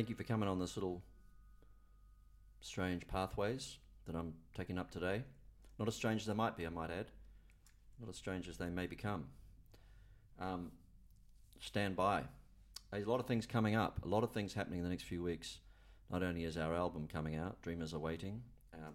Thank 0.00 0.08
you 0.08 0.16
for 0.16 0.24
coming 0.24 0.48
on 0.48 0.58
this 0.58 0.78
little 0.78 1.02
strange 2.62 3.06
pathways 3.06 3.76
that 4.06 4.16
I'm 4.16 4.32
taking 4.56 4.78
up 4.78 4.90
today. 4.90 5.22
Not 5.78 5.88
as 5.88 5.94
strange 5.94 6.22
as 6.22 6.26
they 6.26 6.32
might 6.32 6.56
be, 6.56 6.66
I 6.66 6.70
might 6.70 6.90
add. 6.90 7.10
Not 8.00 8.08
as 8.08 8.16
strange 8.16 8.48
as 8.48 8.56
they 8.56 8.70
may 8.70 8.86
become. 8.86 9.26
Um, 10.40 10.72
stand 11.60 11.96
by. 11.96 12.22
There's 12.90 13.06
a 13.06 13.10
lot 13.10 13.20
of 13.20 13.26
things 13.26 13.44
coming 13.44 13.74
up, 13.74 14.02
a 14.02 14.08
lot 14.08 14.24
of 14.24 14.30
things 14.30 14.54
happening 14.54 14.78
in 14.78 14.84
the 14.84 14.90
next 14.90 15.02
few 15.02 15.22
weeks. 15.22 15.58
Not 16.10 16.22
only 16.22 16.44
is 16.44 16.56
our 16.56 16.74
album 16.74 17.06
coming 17.06 17.36
out, 17.36 17.60
Dreamers 17.60 17.92
Are 17.92 17.98
Waiting, 17.98 18.40
um, 18.72 18.94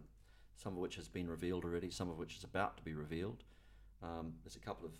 some 0.56 0.74
of 0.74 0.80
which 0.80 0.96
has 0.96 1.08
been 1.08 1.30
revealed 1.30 1.66
already, 1.66 1.92
some 1.92 2.10
of 2.10 2.18
which 2.18 2.36
is 2.36 2.44
about 2.44 2.78
to 2.78 2.84
be 2.84 2.96
revealed. 2.96 3.44
Um, 4.02 4.34
there's 4.44 4.56
a 4.56 4.60
couple 4.60 4.88
of 4.88 4.94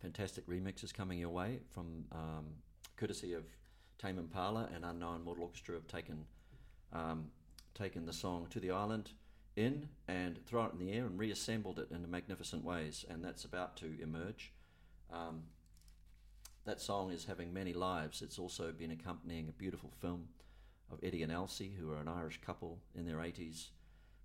fantastic 0.00 0.48
remixes 0.48 0.92
coming 0.92 1.20
your 1.20 1.30
way 1.30 1.60
from 1.72 2.06
um, 2.10 2.46
courtesy 2.96 3.34
of 3.34 3.44
Tame 3.98 4.18
Impala 4.18 4.68
and 4.74 4.84
Unknown 4.84 5.24
Mortal 5.24 5.44
Orchestra 5.44 5.74
have 5.74 5.86
taken 5.86 6.24
um, 6.92 7.30
taken 7.74 8.04
the 8.04 8.12
song 8.12 8.46
to 8.50 8.60
the 8.60 8.70
island 8.70 9.10
in 9.56 9.88
and 10.08 10.44
thrown 10.46 10.66
it 10.66 10.72
in 10.72 10.78
the 10.78 10.92
air 10.92 11.06
and 11.06 11.18
reassembled 11.18 11.78
it 11.78 11.88
in 11.90 12.10
magnificent 12.10 12.64
ways, 12.64 13.04
and 13.08 13.24
that's 13.24 13.44
about 13.44 13.76
to 13.78 13.86
emerge. 14.02 14.52
Um, 15.12 15.44
that 16.64 16.80
song 16.80 17.10
is 17.10 17.24
having 17.24 17.52
many 17.52 17.72
lives. 17.72 18.22
It's 18.22 18.38
also 18.38 18.72
been 18.72 18.90
accompanying 18.92 19.48
a 19.48 19.52
beautiful 19.52 19.90
film 20.00 20.28
of 20.90 20.98
Eddie 21.02 21.22
and 21.22 21.32
Elsie, 21.32 21.72
who 21.78 21.90
are 21.90 21.98
an 21.98 22.08
Irish 22.08 22.40
couple 22.44 22.78
in 22.94 23.06
their 23.06 23.16
80s, 23.16 23.68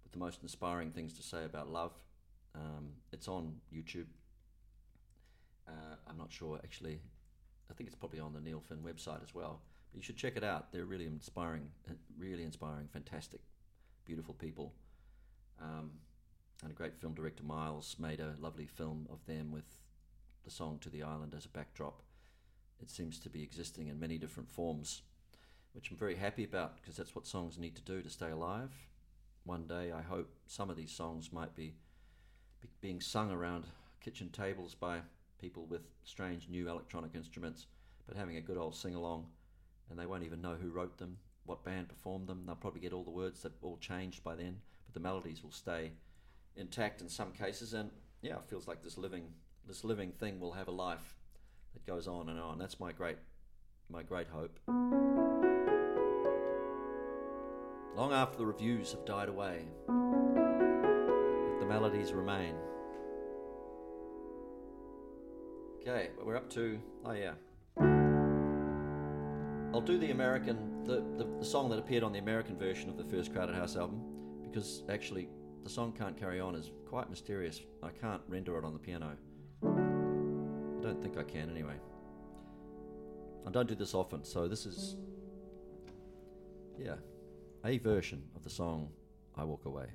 with 0.04 0.12
the 0.12 0.20
most 0.20 0.44
inspiring 0.44 0.92
things 0.92 1.14
to 1.14 1.24
say 1.24 1.46
about 1.46 1.70
love. 1.70 1.94
Um, 2.56 2.90
it's 3.12 3.28
on 3.28 3.56
YouTube. 3.74 4.06
Uh, 5.68 5.96
I'm 6.08 6.18
not 6.18 6.32
sure 6.32 6.60
actually. 6.64 7.02
I 7.70 7.74
think 7.74 7.88
it's 7.88 7.96
probably 7.96 8.20
on 8.20 8.34
the 8.34 8.42
Neil 8.42 8.62
Finn 8.68 8.80
website 8.80 9.24
as 9.24 9.34
well. 9.34 9.62
You 9.94 10.02
should 10.02 10.18
check 10.18 10.38
it 10.38 10.44
out. 10.44 10.72
They're 10.72 10.86
really 10.86 11.06
inspiring, 11.06 11.70
uh, 11.90 11.94
really 12.18 12.44
inspiring, 12.44 12.88
fantastic, 12.92 13.42
beautiful 14.06 14.34
people. 14.34 14.74
Um, 15.62 15.92
and 16.64 16.72
a 16.72 16.76
great 16.76 16.96
film 17.00 17.14
director 17.14 17.44
Miles 17.44 17.96
made 18.00 18.20
a 18.20 18.36
lovely 18.40 18.66
film 18.66 19.08
of 19.12 19.26
them 19.26 19.52
with 19.52 19.66
the 20.44 20.52
song 20.52 20.80
To 20.80 20.90
the 20.90 21.04
Island 21.04 21.34
as 21.36 21.46
a 21.46 21.50
backdrop. 21.50 22.02
It 22.82 22.90
seems 22.90 23.20
to 23.20 23.30
be 23.30 23.44
existing 23.44 23.88
in 23.88 24.00
many 24.00 24.18
different 24.18 24.50
forms, 24.50 25.02
which 25.74 25.90
I'm 25.90 25.98
very 25.98 26.16
happy 26.16 26.44
about 26.44 26.76
because 26.76 26.96
that's 26.96 27.16
what 27.16 27.28
songs 27.28 27.58
need 27.58 27.76
to 27.76 27.82
do 27.82 28.02
to 28.02 28.10
stay 28.10 28.30
alive. 28.30 28.72
One 29.44 29.66
day, 29.68 29.92
I 29.92 30.02
hope 30.02 30.30
some 30.46 30.70
of 30.70 30.78
these 30.78 30.92
songs 30.92 31.32
might 31.32 31.56
be 31.56 31.76
being 32.82 33.02
sung 33.02 33.32
around 33.32 33.66
kitchen 34.02 34.30
tables 34.30 34.76
by 34.76 35.00
people 35.40 35.66
with 35.66 35.82
strange 36.04 36.48
new 36.50 36.70
electronic 36.70 37.16
instruments, 37.16 37.68
but 38.08 38.18
having 38.18 38.38
a 38.38 38.42
good 38.42 38.58
old 38.58 38.76
sing 38.76 38.96
along, 38.96 39.28
and 39.90 40.00
they 40.00 40.06
won't 40.06 40.24
even 40.24 40.42
know 40.42 40.56
who 40.56 40.70
wrote 40.70 40.98
them, 40.98 41.18
what 41.46 41.64
band 41.64 41.90
performed 41.90 42.28
them. 42.28 42.44
They'll 42.46 42.56
probably 42.56 42.82
get 42.82 42.94
all 42.94 43.04
the 43.04 43.10
words 43.10 43.42
that 43.42 43.54
all 43.62 43.78
changed 43.78 44.24
by 44.24 44.36
then, 44.36 44.58
but 44.86 44.94
the 44.94 45.00
melodies 45.00 45.44
will 45.44 45.52
stay 45.52 45.92
intact 46.56 47.02
in 47.02 47.10
some 47.10 47.32
cases. 47.32 47.74
And 47.74 47.90
yeah, 48.22 48.36
it 48.36 48.46
feels 48.50 48.68
like 48.68 48.84
this 48.84 48.98
living 48.98 49.34
this 49.68 49.84
living 49.84 50.12
thing 50.14 50.40
will 50.40 50.54
have 50.54 50.70
a 50.70 50.72
life 50.72 51.16
that 51.74 51.86
goes 51.86 52.08
on 52.08 52.30
and 52.30 52.40
on. 52.40 52.58
That's 52.58 52.80
my 52.80 52.92
great 52.92 53.18
my 53.90 54.04
great 54.04 54.28
hope. 54.28 54.60
Long 57.96 58.14
after 58.14 58.38
the 58.38 58.46
reviews 58.46 58.92
have 58.92 59.06
died 59.06 59.28
away, 59.30 59.66
if 61.52 61.60
the 61.60 61.66
melodies 61.66 62.14
remain. 62.14 62.56
Okay, 65.88 66.10
we're 66.22 66.36
up 66.36 66.50
to 66.50 66.78
oh 67.06 67.14
yeah. 67.14 67.32
I'll 69.74 69.80
do 69.80 69.98
the 69.98 70.12
American, 70.12 70.84
the, 70.84 70.96
the, 71.18 71.26
the, 71.40 71.46
song 71.46 71.70
that 71.70 71.80
appeared 71.80 72.04
on 72.04 72.12
the 72.12 72.20
American 72.20 72.58
version 72.58 72.90
of 72.90 72.98
the 72.98 73.06
first 73.06 73.32
Crowded 73.32 73.56
House 73.56 73.78
album, 73.78 74.02
because 74.44 74.84
actually 74.90 75.30
the 75.64 75.70
song 75.70 75.94
Can't 75.94 76.18
Carry 76.18 76.42
On 76.42 76.56
is 76.56 76.72
quite 76.90 77.10
mysterious. 77.10 77.62
I 77.82 77.92
can't 77.92 78.22
render 78.28 78.58
it 78.58 78.66
on 78.66 78.74
the 78.74 78.80
piano. 78.80 79.16
I 79.64 80.82
don't 80.82 81.02
think 81.02 81.18
I 81.18 81.24
can 81.24 81.50
anyway. 81.50 81.76
I 83.46 83.52
don't 83.52 83.70
do 83.70 83.76
this 83.76 83.94
often, 83.94 84.26
so 84.26 84.46
this 84.50 84.66
is, 84.66 84.98
yeah, 86.78 86.96
a 87.64 87.78
version 87.78 88.24
of 88.36 88.44
the 88.44 88.50
song 88.50 88.90
I 89.38 89.46
Walk 89.46 89.64
Away. 89.64 89.88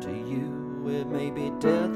to 0.00 0.10
you. 0.10 0.88
It 0.88 1.06
may 1.06 1.30
be 1.30 1.50
death. 1.60 1.91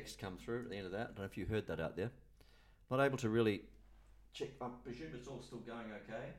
Text 0.00 0.18
come 0.18 0.38
through 0.38 0.62
at 0.64 0.70
the 0.70 0.76
end 0.76 0.86
of 0.86 0.92
that. 0.92 1.00
I 1.00 1.04
don't 1.04 1.18
know 1.18 1.24
if 1.24 1.36
you 1.36 1.44
heard 1.44 1.66
that 1.66 1.78
out 1.78 1.94
there. 1.94 2.10
Not 2.90 3.00
able 3.00 3.18
to 3.18 3.28
really 3.28 3.64
check. 4.32 4.48
I 4.58 4.68
presume 4.82 5.08
it's 5.14 5.28
all 5.28 5.42
still 5.42 5.58
going 5.58 5.92
okay. 6.08 6.30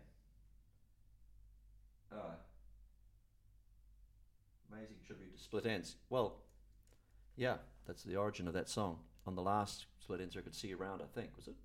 Amazing 4.73 4.95
tribute 5.05 5.37
to 5.37 5.43
Split 5.43 5.65
Enz. 5.65 5.93
Well, 6.09 6.37
yeah, 7.35 7.57
that's 7.85 8.01
the 8.01 8.15
origin 8.15 8.47
of 8.47 8.55
that 8.55 8.67
song. 8.67 8.97
On 9.27 9.35
the 9.35 9.43
last 9.43 9.85
Split 9.99 10.21
Enz 10.21 10.35
I 10.35 10.41
could 10.41 10.55
see 10.55 10.73
around, 10.73 11.03
I 11.03 11.05
think, 11.13 11.29
was 11.35 11.47
it? 11.47 11.55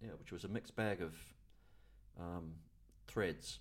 Yeah, 0.00 0.12
which 0.18 0.32
was 0.32 0.44
a 0.44 0.48
mixed 0.48 0.74
bag 0.74 1.02
of 1.02 1.12
um, 2.18 2.52
threads, 3.08 3.58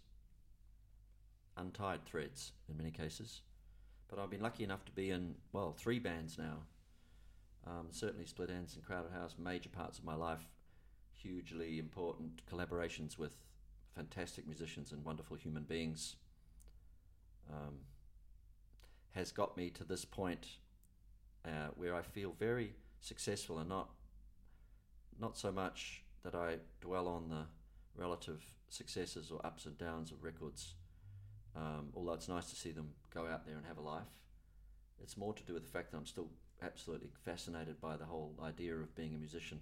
untied 1.57 2.05
threads 2.05 2.53
in 2.69 2.77
many 2.77 2.91
cases. 2.91 3.41
But 4.07 4.17
I've 4.17 4.29
been 4.29 4.41
lucky 4.41 4.63
enough 4.63 4.85
to 4.85 4.93
be 4.93 5.09
in, 5.09 5.35
well, 5.51 5.75
three 5.77 5.99
bands 5.99 6.37
now 6.37 6.59
um, 7.67 7.87
certainly, 7.91 8.25
Split 8.25 8.49
Enz 8.49 8.75
and 8.75 8.85
Crowded 8.85 9.11
House, 9.11 9.35
major 9.37 9.69
parts 9.69 9.97
of 9.97 10.05
my 10.05 10.15
life, 10.15 10.47
hugely 11.11 11.79
important 11.79 12.41
collaborations 12.51 13.17
with 13.17 13.37
fantastic 13.95 14.45
musicians 14.45 14.91
and 14.91 15.03
wonderful 15.03 15.37
human 15.37 15.63
beings. 15.63 16.15
Um, 17.51 17.79
has 19.15 19.31
got 19.31 19.55
me 19.55 19.69
to 19.69 19.83
this 19.83 20.03
point 20.03 20.57
uh, 21.45 21.69
where 21.75 21.95
I 21.95 22.01
feel 22.01 22.35
very 22.37 22.73
successful 22.99 23.59
and 23.59 23.69
not 23.69 23.89
not 25.19 25.37
so 25.37 25.51
much 25.51 26.03
that 26.23 26.35
I 26.35 26.57
dwell 26.81 27.07
on 27.07 27.29
the 27.29 27.45
relative 27.95 28.43
successes 28.69 29.31
or 29.31 29.45
ups 29.45 29.65
and 29.65 29.77
downs 29.77 30.11
of 30.11 30.23
records. 30.23 30.73
Um, 31.55 31.87
although 31.95 32.13
it's 32.13 32.27
nice 32.27 32.49
to 32.49 32.55
see 32.57 32.71
them 32.71 32.89
go 33.13 33.25
out 33.25 33.45
there 33.45 33.55
and 33.55 33.65
have 33.65 33.77
a 33.77 33.81
life, 33.81 34.19
it's 35.01 35.15
more 35.15 35.33
to 35.33 35.43
do 35.43 35.53
with 35.53 35.63
the 35.63 35.69
fact 35.69 35.91
that 35.91 35.97
I'm 35.97 36.05
still 36.05 36.27
absolutely 36.61 37.09
fascinated 37.23 37.79
by 37.81 37.97
the 37.97 38.05
whole 38.05 38.33
idea 38.43 38.75
of 38.75 38.95
being 38.95 39.13
a 39.15 39.17
musician. 39.17 39.61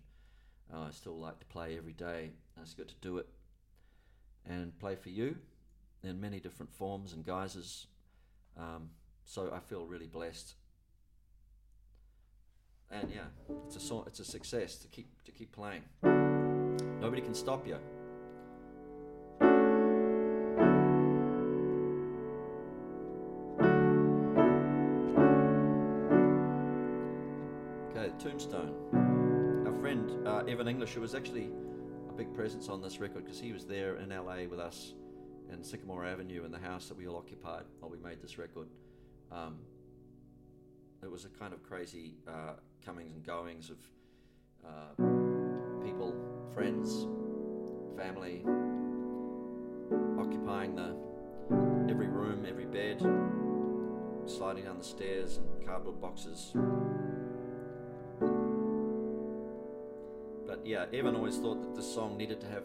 Uh, 0.74 0.84
I 0.88 0.92
still 0.92 1.18
like 1.18 1.40
to 1.40 1.46
play 1.46 1.78
every 1.78 1.94
day. 1.94 2.32
It's 2.62 2.74
good 2.74 2.88
to 2.88 2.96
do 3.02 3.18
it 3.18 3.28
and 4.46 4.78
play 4.80 4.96
for 4.96 5.10
you 5.10 5.36
in 6.04 6.20
many 6.20 6.40
different 6.40 6.74
forms 6.74 7.14
and 7.14 7.26
guises. 7.26 7.88
Um, 8.58 8.90
so 9.26 9.52
I 9.54 9.60
feel 9.60 9.86
really 9.86 10.08
blessed. 10.08 10.56
And 12.92 13.10
yeah, 13.10 13.56
it's 13.66 13.76
a 13.92 14.02
it's 14.06 14.20
a 14.20 14.26
success 14.26 14.76
to 14.78 14.88
keep 14.88 15.24
to 15.24 15.32
keep 15.32 15.52
playing. 15.52 15.84
Nobody 17.02 17.22
can 17.22 17.34
stop 17.34 17.68
you. 17.68 17.78
Evan 30.54 30.68
English, 30.68 30.94
who 30.94 31.02
was 31.02 31.16
actually 31.16 31.50
a 32.08 32.14
big 32.14 32.32
presence 32.36 32.70
on 32.70 32.80
this 32.80 33.00
record 33.00 33.26
because 33.26 33.40
he 33.40 33.52
was 33.52 33.66
there 33.66 33.96
in 33.96 34.10
LA 34.10 34.46
with 34.48 34.60
us 34.60 34.94
in 35.52 35.64
Sycamore 35.64 36.06
Avenue 36.06 36.46
in 36.46 36.52
the 36.52 36.60
house 36.60 36.88
that 36.90 36.96
we 36.96 37.08
all 37.08 37.18
occupied 37.18 37.64
while 37.80 37.90
we 37.90 37.98
made 37.98 38.22
this 38.22 38.38
record. 38.38 38.68
Um, 39.32 39.58
it 41.02 41.10
was 41.10 41.26
a 41.26 41.30
kind 41.30 41.56
of 41.56 41.64
crazy 41.64 42.18
uh, 42.28 42.54
comings 42.86 43.16
and 43.16 43.26
goings 43.26 43.72
of 43.72 43.78
uh, 44.64 45.84
people, 45.84 46.14
friends, 46.54 47.08
family, 47.98 48.46
occupying 50.20 50.76
the 50.76 50.96
every 51.92 52.10
room, 52.10 52.46
every 52.48 52.66
bed, 52.66 53.00
sliding 54.28 54.66
down 54.66 54.78
the 54.78 54.84
stairs 54.84 55.38
and 55.38 55.66
cardboard 55.66 56.00
boxes. 56.00 56.54
Yeah, 60.66 60.86
Evan 60.94 61.16
always 61.16 61.38
thought 61.38 61.62
that 61.62 61.76
this 61.76 61.94
song 61.94 62.18
needed 62.18 62.40
to 62.42 62.48
have 62.48 62.64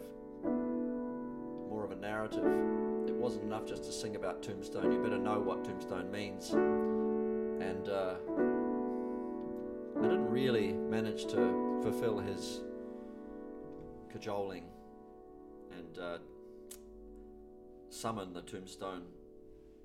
more 1.69 1.83
of 1.83 1.91
a 1.91 1.95
narrative. 1.95 2.43
It 3.07 3.13
wasn't 3.13 3.43
enough 3.43 3.65
just 3.65 3.83
to 3.85 3.91
sing 3.91 4.15
about 4.15 4.41
Tombstone. 4.41 4.91
You 4.91 4.99
better 5.03 5.17
know 5.17 5.39
what 5.39 5.65
Tombstone 5.65 6.11
means. 6.11 6.51
And 6.51 7.89
uh, 7.89 8.15
I 9.97 10.01
didn't 10.03 10.29
really 10.29 10.73
manage 10.73 11.25
to 11.27 11.79
fulfill 11.83 12.19
his 12.19 12.61
cajoling 14.11 14.63
and 15.77 15.99
uh, 15.99 16.17
summon 17.89 18.33
the 18.33 18.41
Tombstone 18.41 19.03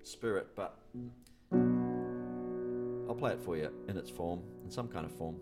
spirit, 0.02 0.48
but 0.54 0.78
I'll 3.08 3.16
play 3.16 3.32
it 3.32 3.40
for 3.40 3.56
you 3.56 3.70
in 3.88 3.96
its 3.96 4.10
form, 4.10 4.42
in 4.64 4.70
some 4.70 4.88
kind 4.88 5.04
of 5.04 5.12
form. 5.12 5.36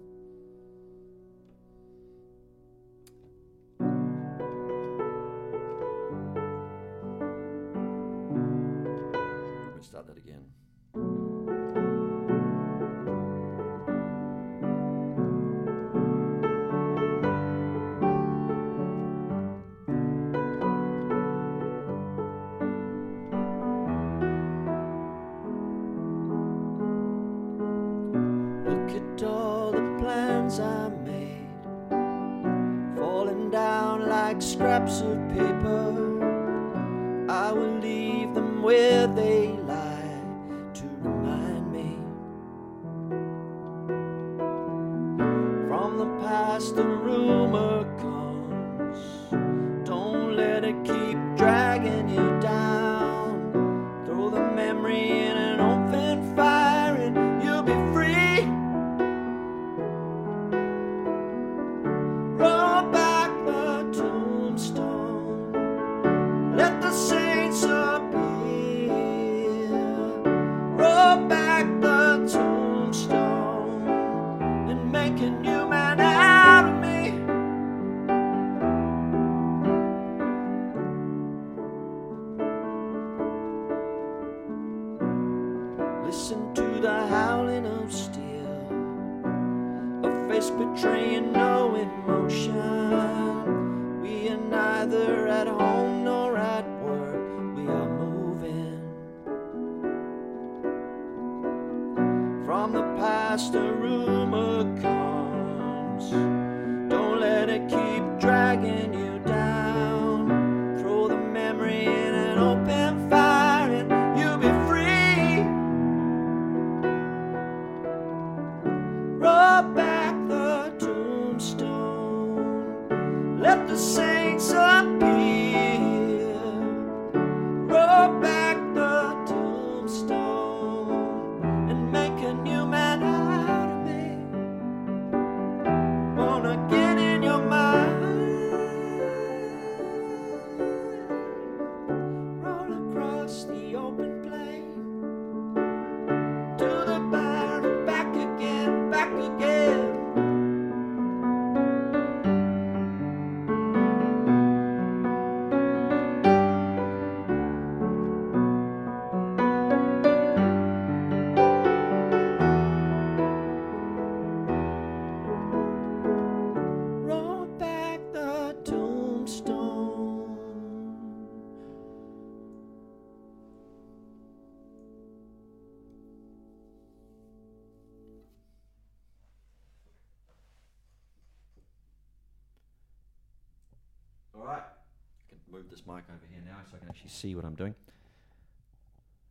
This 185.73 185.87
mic 185.87 186.05
over 186.11 186.27
here 186.31 186.43
now 186.45 186.59
so 186.71 186.77
I 186.77 186.81
can 186.81 186.89
actually 186.89 187.11
see 187.11 187.35
what 187.35 187.45
I'm 187.45 187.55
doing. 187.55 187.75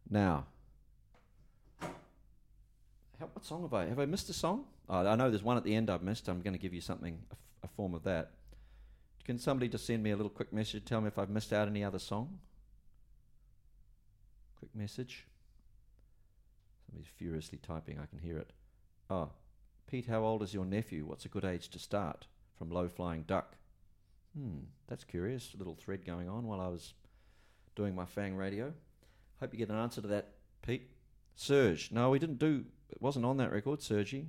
Now, 0.09 0.45
What 3.19 3.45
song 3.45 3.61
have 3.61 3.73
I? 3.73 3.85
Have 3.85 3.99
I 3.99 4.05
missed 4.07 4.29
a 4.29 4.33
song? 4.33 4.65
Oh, 4.89 5.05
I 5.05 5.15
know 5.15 5.29
there's 5.29 5.43
one 5.43 5.55
at 5.55 5.63
the 5.63 5.75
end 5.75 5.91
I've 5.91 6.01
missed. 6.01 6.27
I'm 6.27 6.41
going 6.41 6.53
to 6.53 6.59
give 6.59 6.73
you 6.73 6.81
something, 6.81 7.19
a, 7.29 7.33
f- 7.33 7.39
a 7.63 7.67
form 7.67 7.93
of 7.93 8.03
that. 8.03 8.31
Can 9.23 9.37
somebody 9.37 9.69
just 9.69 9.85
send 9.85 10.01
me 10.01 10.09
a 10.09 10.15
little 10.15 10.31
quick 10.31 10.51
message? 10.51 10.83
Tell 10.85 10.99
me 11.01 11.07
if 11.07 11.19
I've 11.19 11.29
missed 11.29 11.53
out 11.53 11.67
any 11.67 11.83
other 11.83 11.99
song. 11.99 12.39
Quick 14.57 14.75
message. 14.75 15.27
Somebody's 16.87 17.11
furiously 17.15 17.59
typing. 17.59 17.99
I 17.99 18.07
can 18.07 18.17
hear 18.17 18.39
it. 18.39 18.49
Oh, 19.09 19.29
Pete, 19.85 20.07
how 20.07 20.23
old 20.23 20.41
is 20.41 20.53
your 20.55 20.65
nephew? 20.65 21.05
What's 21.05 21.25
a 21.25 21.29
good 21.29 21.45
age 21.45 21.69
to 21.69 21.79
start? 21.79 22.25
From 22.57 22.71
Low 22.71 22.87
Flying 22.87 23.23
Duck. 23.23 23.55
Hmm, 24.37 24.59
that's 24.87 25.03
curious. 25.03 25.53
A 25.53 25.57
little 25.57 25.75
thread 25.75 26.05
going 26.05 26.29
on 26.29 26.45
while 26.45 26.61
I 26.61 26.67
was 26.67 26.93
doing 27.75 27.95
my 27.95 28.05
Fang 28.05 28.35
radio. 28.35 28.73
Hope 29.39 29.53
you 29.53 29.59
get 29.59 29.69
an 29.69 29.75
answer 29.77 30.01
to 30.01 30.07
that, 30.09 30.33
Pete. 30.61 30.89
Serge. 31.35 31.91
No, 31.91 32.09
we 32.09 32.19
didn't 32.19 32.39
do. 32.39 32.65
It 32.89 33.01
wasn't 33.01 33.25
on 33.25 33.37
that 33.37 33.51
record, 33.51 33.81
Sergi. 33.81 34.27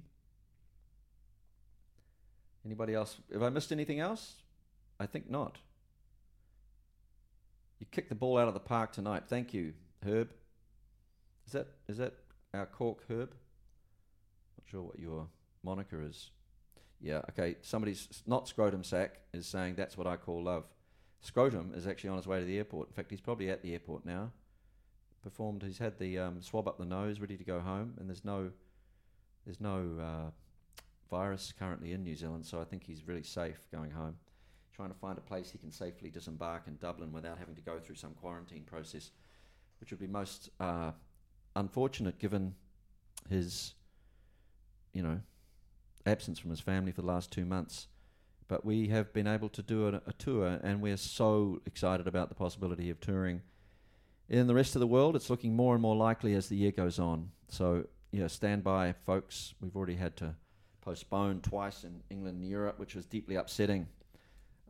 Anybody 2.64 2.94
else? 2.94 3.16
Have 3.32 3.42
I 3.42 3.48
missed 3.50 3.72
anything 3.72 4.00
else? 4.00 4.34
I 5.00 5.06
think 5.06 5.28
not. 5.28 5.58
You 7.80 7.86
kicked 7.90 8.08
the 8.08 8.14
ball 8.14 8.38
out 8.38 8.46
of 8.48 8.54
the 8.54 8.60
park 8.60 8.92
tonight. 8.92 9.24
Thank 9.26 9.52
you, 9.52 9.72
Herb. 10.06 10.30
Is 11.46 11.52
that 11.52 11.66
is 11.88 11.98
that 11.98 12.14
our 12.54 12.66
cork, 12.66 12.98
Herb? 13.10 13.30
Not 14.56 14.70
sure 14.70 14.82
what 14.82 15.00
your 15.00 15.26
moniker 15.64 16.00
is. 16.00 16.30
Yeah, 17.02 17.20
okay. 17.30 17.56
Somebody's 17.62 18.22
not 18.26 18.46
scrotum 18.46 18.84
sack 18.84 19.18
is 19.34 19.46
saying 19.46 19.74
that's 19.74 19.98
what 19.98 20.06
I 20.06 20.16
call 20.16 20.44
love. 20.44 20.64
Scrotum 21.20 21.72
is 21.74 21.86
actually 21.86 22.10
on 22.10 22.16
his 22.16 22.28
way 22.28 22.38
to 22.38 22.46
the 22.46 22.56
airport. 22.56 22.88
In 22.88 22.94
fact, 22.94 23.10
he's 23.10 23.20
probably 23.20 23.50
at 23.50 23.60
the 23.60 23.72
airport 23.72 24.06
now. 24.06 24.30
Performed. 25.22 25.62
He's 25.62 25.78
had 25.78 25.98
the 25.98 26.18
um, 26.18 26.40
swab 26.40 26.68
up 26.68 26.78
the 26.78 26.84
nose, 26.84 27.20
ready 27.20 27.36
to 27.36 27.44
go 27.44 27.60
home, 27.60 27.94
and 27.98 28.08
there's 28.08 28.24
no 28.24 28.50
there's 29.44 29.60
no 29.60 29.88
uh, 30.00 30.30
virus 31.10 31.52
currently 31.56 31.92
in 31.92 32.04
New 32.04 32.14
Zealand, 32.14 32.46
so 32.46 32.60
I 32.60 32.64
think 32.64 32.84
he's 32.84 33.06
really 33.06 33.22
safe 33.22 33.60
going 33.72 33.90
home. 33.90 34.16
Trying 34.74 34.90
to 34.90 34.98
find 34.98 35.18
a 35.18 35.20
place 35.20 35.50
he 35.50 35.58
can 35.58 35.70
safely 35.70 36.10
disembark 36.10 36.64
in 36.66 36.76
Dublin 36.76 37.12
without 37.12 37.38
having 37.38 37.54
to 37.56 37.60
go 37.60 37.78
through 37.78 37.96
some 37.96 38.14
quarantine 38.14 38.62
process, 38.62 39.10
which 39.80 39.90
would 39.90 40.00
be 40.00 40.06
most 40.06 40.50
uh, 40.60 40.92
unfortunate 41.56 42.18
given 42.18 42.54
his, 43.28 43.74
you 44.92 45.02
know, 45.02 45.20
absence 46.06 46.38
from 46.38 46.50
his 46.50 46.60
family 46.60 46.92
for 46.92 47.02
the 47.02 47.06
last 47.06 47.30
two 47.30 47.44
months. 47.44 47.88
But 48.48 48.64
we 48.64 48.88
have 48.88 49.12
been 49.12 49.26
able 49.26 49.48
to 49.50 49.62
do 49.62 49.88
a, 49.88 50.02
a 50.06 50.12
tour, 50.18 50.60
and 50.62 50.80
we're 50.80 50.96
so 50.96 51.60
excited 51.64 52.06
about 52.06 52.28
the 52.28 52.34
possibility 52.34 52.90
of 52.90 53.00
touring 53.00 53.42
in 54.28 54.46
the 54.46 54.54
rest 54.54 54.76
of 54.76 54.80
the 54.80 54.86
world. 54.86 55.16
It's 55.16 55.30
looking 55.30 55.54
more 55.54 55.74
and 55.74 55.82
more 55.82 55.96
likely 55.96 56.34
as 56.34 56.48
the 56.48 56.56
year 56.56 56.72
goes 56.72 56.98
on. 56.98 57.30
So, 57.48 57.86
yeah, 58.10 58.26
stand 58.26 58.64
by, 58.64 58.92
folks. 58.92 59.54
We've 59.60 59.76
already 59.76 59.96
had 59.96 60.16
to 60.18 60.34
postpone 60.80 61.40
twice 61.40 61.84
in 61.84 62.02
England 62.10 62.40
and 62.40 62.48
Europe, 62.48 62.78
which 62.78 62.94
was 62.94 63.06
deeply 63.06 63.36
upsetting. 63.36 63.86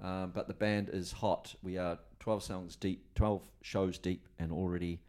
Um, 0.02 0.32
but 0.34 0.48
the 0.48 0.54
band 0.54 0.90
is 0.92 1.12
hot. 1.12 1.54
We 1.62 1.78
are 1.78 1.98
12 2.20 2.42
songs 2.42 2.76
deep, 2.76 3.14
12 3.14 3.42
shows 3.62 3.98
deep, 3.98 4.28
and 4.38 4.52
already 4.52 5.00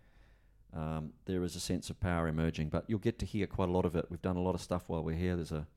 um, 0.75 1.13
there 1.25 1.43
is 1.43 1.55
a 1.55 1.59
sense 1.59 1.89
of 1.89 1.99
power 1.99 2.27
emerging. 2.27 2.69
But 2.69 2.85
you'll 2.87 2.99
get 2.99 3.19
to 3.19 3.25
hear 3.25 3.47
quite 3.47 3.69
a 3.69 3.71
lot 3.71 3.85
of 3.85 3.95
it. 3.95 4.05
We've 4.09 4.21
done 4.21 4.35
a 4.35 4.41
lot 4.41 4.55
of 4.55 4.61
stuff 4.61 4.83
while 4.87 5.03
we're 5.03 5.15
here. 5.15 5.35
There's 5.35 5.51
a 5.51 5.67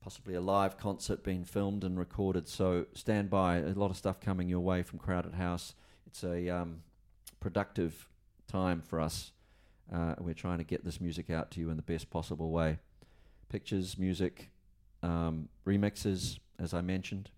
possibly 0.00 0.34
a 0.34 0.40
live 0.40 0.78
concert 0.78 1.22
being 1.22 1.44
filmed 1.44 1.84
and 1.84 1.98
recorded. 1.98 2.48
So 2.48 2.86
stand 2.94 3.30
by. 3.30 3.56
A 3.56 3.68
lot 3.70 3.90
of 3.90 3.96
stuff 3.96 4.20
coming 4.20 4.48
your 4.48 4.60
way 4.60 4.82
from 4.82 4.98
Crowded 4.98 5.34
House. 5.34 5.74
It's 6.06 6.22
a 6.22 6.48
um, 6.48 6.82
productive 7.40 8.08
time 8.46 8.80
for 8.80 9.00
us. 9.00 9.32
Uh, 9.92 10.14
we're 10.18 10.34
trying 10.34 10.58
to 10.58 10.64
get 10.64 10.84
this 10.84 11.00
music 11.00 11.30
out 11.30 11.50
to 11.52 11.60
you 11.60 11.70
in 11.70 11.76
the 11.76 11.82
best 11.82 12.10
possible 12.10 12.50
way. 12.50 12.78
Pictures, 13.48 13.98
music, 13.98 14.50
um, 15.02 15.48
remixes, 15.66 16.38
as 16.58 16.74
I 16.74 16.80
mentioned. 16.80 17.30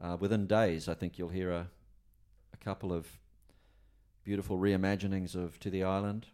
Uh, 0.00 0.16
within 0.18 0.46
days, 0.46 0.88
I 0.88 0.94
think 0.94 1.18
you'll 1.18 1.30
hear 1.30 1.50
a, 1.50 1.68
a 2.52 2.56
couple 2.58 2.92
of 2.92 3.06
beautiful 4.24 4.58
reimaginings 4.58 5.34
of 5.34 5.58
To 5.60 5.70
the 5.70 5.84
Island. 5.84 6.26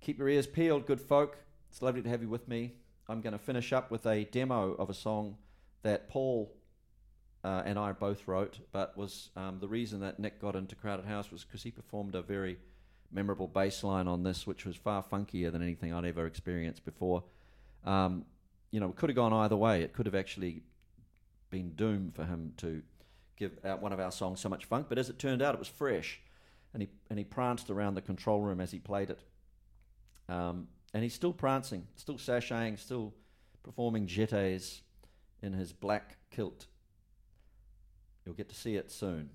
Keep 0.00 0.18
your 0.18 0.28
ears 0.28 0.46
peeled, 0.46 0.86
good 0.86 1.00
folk. 1.00 1.38
It's 1.70 1.82
lovely 1.82 2.02
to 2.02 2.08
have 2.08 2.22
you 2.22 2.28
with 2.28 2.48
me. 2.48 2.74
I'm 3.08 3.20
going 3.20 3.32
to 3.32 3.38
finish 3.38 3.72
up 3.72 3.90
with 3.90 4.06
a 4.06 4.24
demo 4.24 4.72
of 4.74 4.90
a 4.90 4.94
song 4.94 5.36
that 5.82 6.08
Paul 6.08 6.52
uh, 7.44 7.62
and 7.64 7.78
I 7.78 7.92
both 7.92 8.28
wrote, 8.28 8.60
but 8.70 8.96
was 8.96 9.30
um, 9.36 9.58
the 9.60 9.68
reason 9.68 10.00
that 10.00 10.18
Nick 10.18 10.40
got 10.40 10.54
into 10.54 10.76
Crowded 10.76 11.06
House 11.06 11.30
was 11.30 11.44
because 11.44 11.62
he 11.62 11.70
performed 11.70 12.14
a 12.14 12.22
very 12.22 12.58
memorable 13.10 13.48
bass 13.48 13.82
line 13.82 14.06
on 14.06 14.22
this, 14.22 14.46
which 14.46 14.64
was 14.64 14.76
far 14.76 15.02
funkier 15.02 15.50
than 15.50 15.62
anything 15.62 15.92
I'd 15.92 16.04
ever 16.04 16.26
experienced 16.26 16.84
before. 16.84 17.24
Um, 17.84 18.24
you 18.70 18.80
know, 18.80 18.88
it 18.88 18.96
could 18.96 19.10
have 19.10 19.16
gone 19.16 19.32
either 19.32 19.56
way. 19.56 19.82
It 19.82 19.92
could 19.92 20.06
have 20.06 20.14
actually 20.14 20.62
been 21.50 21.74
doomed 21.74 22.14
for 22.14 22.24
him 22.24 22.54
to 22.58 22.82
give 23.36 23.58
out 23.64 23.82
one 23.82 23.92
of 23.92 24.00
our 24.00 24.12
songs 24.12 24.40
so 24.40 24.48
much 24.48 24.64
funk, 24.64 24.86
but 24.88 24.98
as 24.98 25.10
it 25.10 25.18
turned 25.18 25.42
out, 25.42 25.54
it 25.54 25.58
was 25.58 25.68
fresh, 25.68 26.20
and 26.72 26.82
he 26.82 26.88
and 27.10 27.18
he 27.18 27.24
pranced 27.24 27.70
around 27.70 27.94
the 27.94 28.00
control 28.00 28.40
room 28.40 28.60
as 28.60 28.70
he 28.70 28.78
played 28.78 29.10
it. 29.10 29.20
Um, 30.28 30.68
and 30.94 31.02
he's 31.02 31.14
still 31.14 31.32
prancing, 31.32 31.86
still 31.96 32.16
sashaying, 32.16 32.78
still 32.78 33.12
performing 33.62 34.06
jetés 34.06 34.80
in 35.42 35.52
his 35.52 35.72
black 35.72 36.16
kilt. 36.30 36.66
You'll 38.24 38.34
get 38.34 38.48
to 38.50 38.54
see 38.54 38.76
it 38.76 38.90
soon. 38.90 39.30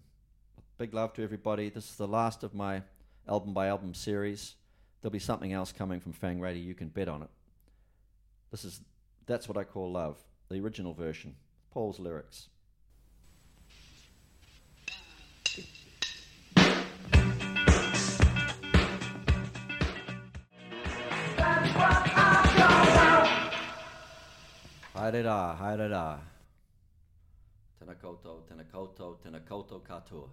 Big 0.78 0.94
love 0.94 1.14
to 1.14 1.24
everybody. 1.24 1.70
This 1.70 1.90
is 1.90 1.96
the 1.96 2.08
last 2.08 2.44
of 2.44 2.54
my 2.54 2.84
album 3.28 3.54
by 3.54 3.68
album 3.68 3.94
series. 3.94 4.56
There'll 5.02 5.12
be 5.12 5.20
something 5.20 5.52
else 5.52 5.72
coming 5.72 6.00
from 6.00 6.14
Fang 6.14 6.40
Radio. 6.40 6.64
You 6.64 6.76
can 6.76 6.90
bet 6.90 7.08
on 7.08 7.24
it. 7.24 7.30
This 8.52 8.64
is 8.64 8.82
that's 9.26 9.50
what 9.50 9.58
I 9.58 9.64
call 9.64 9.92
love, 9.92 10.18
the 10.50 10.60
original 10.62 10.94
version. 10.94 11.36
Paul's 11.72 12.00
lyrics. 12.00 12.50
Haere-ra, 24.98 25.54
haere-ra. 25.60 26.06
Tēnā 27.78 27.94
koutou, 28.02 28.40
tēnā 28.50 28.64
koutou, 28.72 29.20
tēnā 29.22 29.44
koutou 29.46 29.84
katoa. 29.86 30.32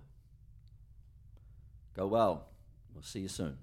Go 1.95 2.07
well. 2.07 2.47
We'll 2.95 3.03
see 3.03 3.21
you 3.21 3.29
soon. 3.29 3.59